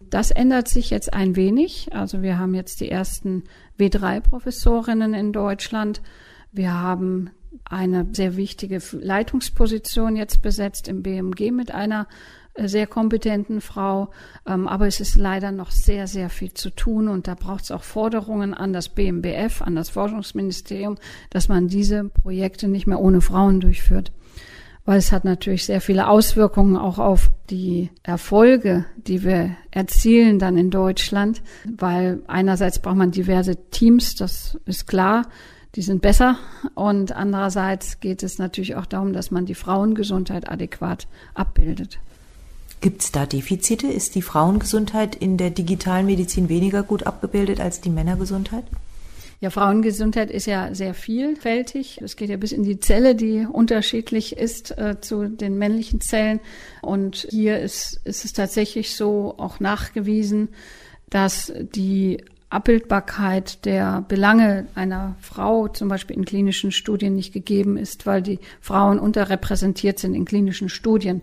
Das 0.00 0.32
ändert 0.32 0.66
sich 0.66 0.90
jetzt 0.90 1.14
ein 1.14 1.36
wenig. 1.36 1.94
Also 1.94 2.22
wir 2.22 2.40
haben 2.40 2.52
jetzt 2.52 2.80
die 2.80 2.90
ersten 2.90 3.44
W3-Professorinnen 3.78 5.14
in 5.14 5.32
Deutschland. 5.32 6.02
Wir 6.50 6.74
haben 6.74 7.30
eine 7.64 8.08
sehr 8.10 8.36
wichtige 8.36 8.82
Leitungsposition 8.90 10.16
jetzt 10.16 10.42
besetzt 10.42 10.88
im 10.88 11.04
BMG 11.04 11.52
mit 11.52 11.72
einer 11.72 12.08
sehr 12.68 12.86
kompetenten 12.86 13.60
Frau. 13.60 14.10
Ähm, 14.46 14.68
aber 14.68 14.86
es 14.86 15.00
ist 15.00 15.16
leider 15.16 15.52
noch 15.52 15.70
sehr, 15.70 16.06
sehr 16.06 16.30
viel 16.30 16.52
zu 16.52 16.70
tun 16.70 17.08
und 17.08 17.28
da 17.28 17.34
braucht 17.34 17.64
es 17.64 17.70
auch 17.70 17.82
Forderungen 17.82 18.54
an 18.54 18.72
das 18.72 18.88
BMBF, 18.88 19.62
an 19.62 19.74
das 19.74 19.90
Forschungsministerium, 19.90 20.96
dass 21.30 21.48
man 21.48 21.68
diese 21.68 22.04
Projekte 22.04 22.68
nicht 22.68 22.86
mehr 22.86 23.00
ohne 23.00 23.20
Frauen 23.20 23.60
durchführt. 23.60 24.12
Weil 24.86 24.98
es 24.98 25.12
hat 25.12 25.24
natürlich 25.24 25.66
sehr 25.66 25.80
viele 25.80 26.08
Auswirkungen 26.08 26.76
auch 26.76 26.98
auf 26.98 27.30
die 27.50 27.90
Erfolge, 28.02 28.86
die 28.96 29.22
wir 29.22 29.56
erzielen 29.70 30.38
dann 30.38 30.56
in 30.56 30.70
Deutschland, 30.70 31.42
weil 31.76 32.22
einerseits 32.26 32.80
braucht 32.80 32.96
man 32.96 33.10
diverse 33.10 33.56
Teams, 33.70 34.16
das 34.16 34.58
ist 34.64 34.86
klar 34.86 35.26
die 35.74 35.82
sind 35.82 36.02
besser. 36.02 36.36
Und 36.74 37.12
andererseits 37.12 38.00
geht 38.00 38.22
es 38.22 38.38
natürlich 38.38 38.76
auch 38.76 38.86
darum, 38.86 39.12
dass 39.12 39.30
man 39.30 39.46
die 39.46 39.54
Frauengesundheit 39.54 40.50
adäquat 40.50 41.06
abbildet. 41.34 42.00
Gibt 42.80 43.02
es 43.02 43.12
da 43.12 43.26
Defizite? 43.26 43.88
Ist 43.88 44.14
die 44.14 44.22
Frauengesundheit 44.22 45.14
in 45.14 45.36
der 45.36 45.50
digitalen 45.50 46.06
Medizin 46.06 46.48
weniger 46.48 46.82
gut 46.82 47.02
abgebildet 47.02 47.60
als 47.60 47.80
die 47.80 47.90
Männergesundheit? 47.90 48.64
Ja, 49.40 49.48
Frauengesundheit 49.48 50.30
ist 50.30 50.46
ja 50.46 50.74
sehr 50.74 50.92
vielfältig. 50.92 52.00
Es 52.02 52.16
geht 52.16 52.28
ja 52.28 52.36
bis 52.36 52.52
in 52.52 52.62
die 52.62 52.78
Zelle, 52.78 53.14
die 53.14 53.46
unterschiedlich 53.50 54.36
ist 54.36 54.76
äh, 54.76 55.00
zu 55.00 55.28
den 55.28 55.56
männlichen 55.56 56.00
Zellen. 56.00 56.40
Und 56.82 57.26
hier 57.30 57.58
ist, 57.58 58.00
ist 58.04 58.24
es 58.26 58.34
tatsächlich 58.34 58.94
so 58.96 59.34
auch 59.38 59.58
nachgewiesen, 59.58 60.48
dass 61.08 61.52
die 61.74 62.22
Abbildbarkeit 62.50 63.64
der 63.64 64.04
Belange 64.08 64.66
einer 64.74 65.14
Frau 65.20 65.68
zum 65.68 65.88
Beispiel 65.88 66.16
in 66.16 66.24
klinischen 66.24 66.72
Studien 66.72 67.14
nicht 67.14 67.32
gegeben 67.32 67.76
ist, 67.76 68.06
weil 68.06 68.22
die 68.22 68.40
Frauen 68.60 68.98
unterrepräsentiert 68.98 70.00
sind 70.00 70.14
in 70.14 70.24
klinischen 70.24 70.68
Studien. 70.68 71.22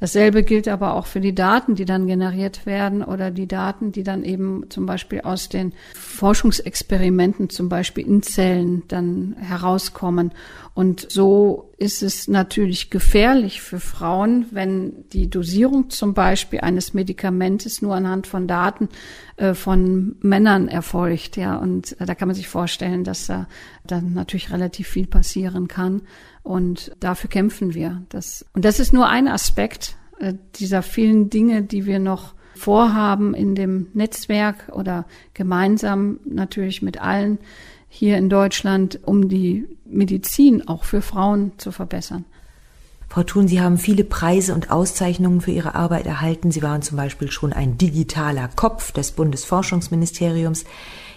Dasselbe 0.00 0.42
gilt 0.42 0.66
aber 0.66 0.94
auch 0.94 1.06
für 1.06 1.20
die 1.20 1.34
Daten, 1.34 1.76
die 1.76 1.84
dann 1.84 2.08
generiert 2.08 2.66
werden 2.66 3.04
oder 3.04 3.30
die 3.30 3.46
Daten, 3.46 3.92
die 3.92 4.02
dann 4.02 4.24
eben 4.24 4.68
zum 4.68 4.84
Beispiel 4.84 5.20
aus 5.20 5.48
den 5.48 5.72
Forschungsexperimenten, 5.94 7.50
zum 7.50 7.68
Beispiel 7.68 8.04
in 8.04 8.22
Zellen, 8.22 8.82
dann 8.88 9.36
herauskommen. 9.38 10.32
Und 10.74 11.06
so 11.08 11.70
ist 11.78 12.02
es 12.02 12.26
natürlich 12.26 12.90
gefährlich 12.90 13.60
für 13.62 13.78
Frauen, 13.78 14.46
wenn 14.50 15.08
die 15.10 15.30
Dosierung 15.30 15.88
zum 15.88 16.14
Beispiel 16.14 16.60
eines 16.60 16.94
Medikamentes 16.94 17.80
nur 17.80 17.94
anhand 17.94 18.26
von 18.26 18.48
Daten 18.48 18.88
äh, 19.36 19.54
von 19.54 20.16
Männern 20.20 20.66
erfolgt. 20.66 21.36
Ja, 21.36 21.56
und 21.56 21.96
da 22.00 22.16
kann 22.16 22.26
man 22.26 22.34
sich 22.34 22.48
vorstellen, 22.48 23.04
dass 23.04 23.28
da 23.28 23.46
dann 23.86 24.14
natürlich 24.14 24.52
relativ 24.52 24.88
viel 24.88 25.06
passieren 25.06 25.68
kann. 25.68 26.02
Und 26.42 26.90
dafür 26.98 27.30
kämpfen 27.30 27.74
wir. 27.74 28.02
Das, 28.08 28.44
und 28.52 28.64
das 28.64 28.80
ist 28.80 28.92
nur 28.92 29.08
ein 29.08 29.28
Aspekt 29.28 29.96
äh, 30.18 30.34
dieser 30.56 30.82
vielen 30.82 31.30
Dinge, 31.30 31.62
die 31.62 31.86
wir 31.86 32.00
noch 32.00 32.34
vorhaben 32.56 33.34
in 33.34 33.54
dem 33.54 33.88
Netzwerk 33.94 34.72
oder 34.72 35.06
gemeinsam 35.34 36.18
natürlich 36.24 36.82
mit 36.82 37.00
allen 37.00 37.38
hier 37.88 38.18
in 38.18 38.28
Deutschland, 38.28 38.98
um 39.04 39.28
die 39.28 39.68
Medizin 39.94 40.68
auch 40.68 40.84
für 40.84 41.02
Frauen 41.02 41.52
zu 41.58 41.72
verbessern. 41.72 42.24
Frau 43.08 43.22
Thun, 43.22 43.46
Sie 43.46 43.60
haben 43.60 43.78
viele 43.78 44.02
Preise 44.02 44.54
und 44.54 44.70
Auszeichnungen 44.70 45.40
für 45.40 45.52
Ihre 45.52 45.74
Arbeit 45.74 46.06
erhalten. 46.06 46.50
Sie 46.50 46.62
waren 46.62 46.82
zum 46.82 46.96
Beispiel 46.96 47.30
schon 47.30 47.52
ein 47.52 47.78
digitaler 47.78 48.48
Kopf 48.48 48.90
des 48.92 49.12
Bundesforschungsministeriums. 49.12 50.64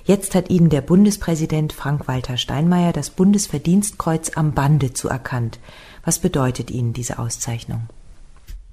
Jetzt 0.05 0.35
hat 0.35 0.49
Ihnen 0.49 0.69
der 0.69 0.81
Bundespräsident 0.81 1.73
Frank-Walter 1.73 2.37
Steinmeier 2.37 2.93
das 2.93 3.09
Bundesverdienstkreuz 3.09 4.31
am 4.35 4.53
Bande 4.53 4.93
zuerkannt. 4.93 5.59
Was 6.05 6.19
bedeutet 6.19 6.71
Ihnen 6.71 6.93
diese 6.93 7.19
Auszeichnung? 7.19 7.89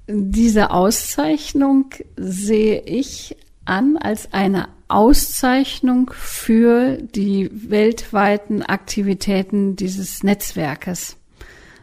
Diese 0.07 0.69
Auszeichnung 0.69 1.85
sehe 2.15 2.81
ich 2.81 3.35
an 3.65 3.97
als 3.97 4.33
eine 4.33 4.69
Auszeichnung 4.87 6.11
für 6.13 6.97
die 6.97 7.49
weltweiten 7.51 8.61
Aktivitäten 8.61 9.75
dieses 9.75 10.23
Netzwerkes. 10.23 11.17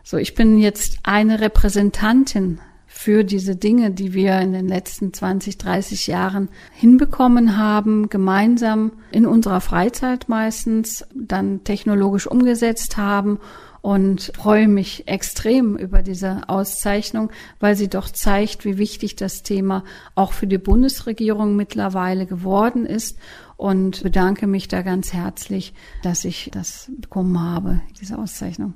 So, 0.05 0.17
ich 0.17 0.35
bin 0.35 0.59
jetzt 0.59 0.99
eine 1.03 1.41
Repräsentantin 1.41 2.61
für 2.87 3.25
diese 3.25 3.57
Dinge, 3.57 3.91
die 3.91 4.13
wir 4.13 4.39
in 4.41 4.53
den 4.53 4.69
letzten 4.69 5.13
20, 5.13 5.59
30 5.59 6.07
Jahren 6.07 6.49
hinbekommen 6.73 7.57
haben, 7.57 8.09
gemeinsam 8.09 8.93
in 9.11 9.27
unserer 9.27 9.61
Freizeit 9.61 10.29
meistens 10.29 11.05
dann 11.15 11.65
technologisch 11.65 12.27
umgesetzt 12.27 12.97
haben 12.97 13.41
und 13.83 14.33
freue 14.37 14.69
mich 14.69 15.09
extrem 15.09 15.77
über 15.77 16.03
diese 16.03 16.49
Auszeichnung, 16.49 17.31
weil 17.61 17.77
sie 17.77 17.89
doch 17.89 18.09
zeigt, 18.09 18.65
wie 18.65 18.79
wichtig 18.79 19.17
das 19.17 19.43
Thema 19.43 19.85
auch 20.15 20.33
für 20.33 20.47
die 20.47 20.59
Bundesregierung 20.59 21.57
mittlerweile 21.57 22.25
geworden 22.25 22.87
ist 22.87 23.19
und 23.57 24.03
bedanke 24.03 24.47
mich 24.47 24.69
da 24.69 24.83
ganz 24.83 25.13
herzlich, 25.13 25.75
dass 26.03 26.25
ich 26.25 26.51
das 26.53 26.91
bekommen 26.97 27.39
habe, 27.41 27.81
diese 28.01 28.19
Auszeichnung. 28.19 28.75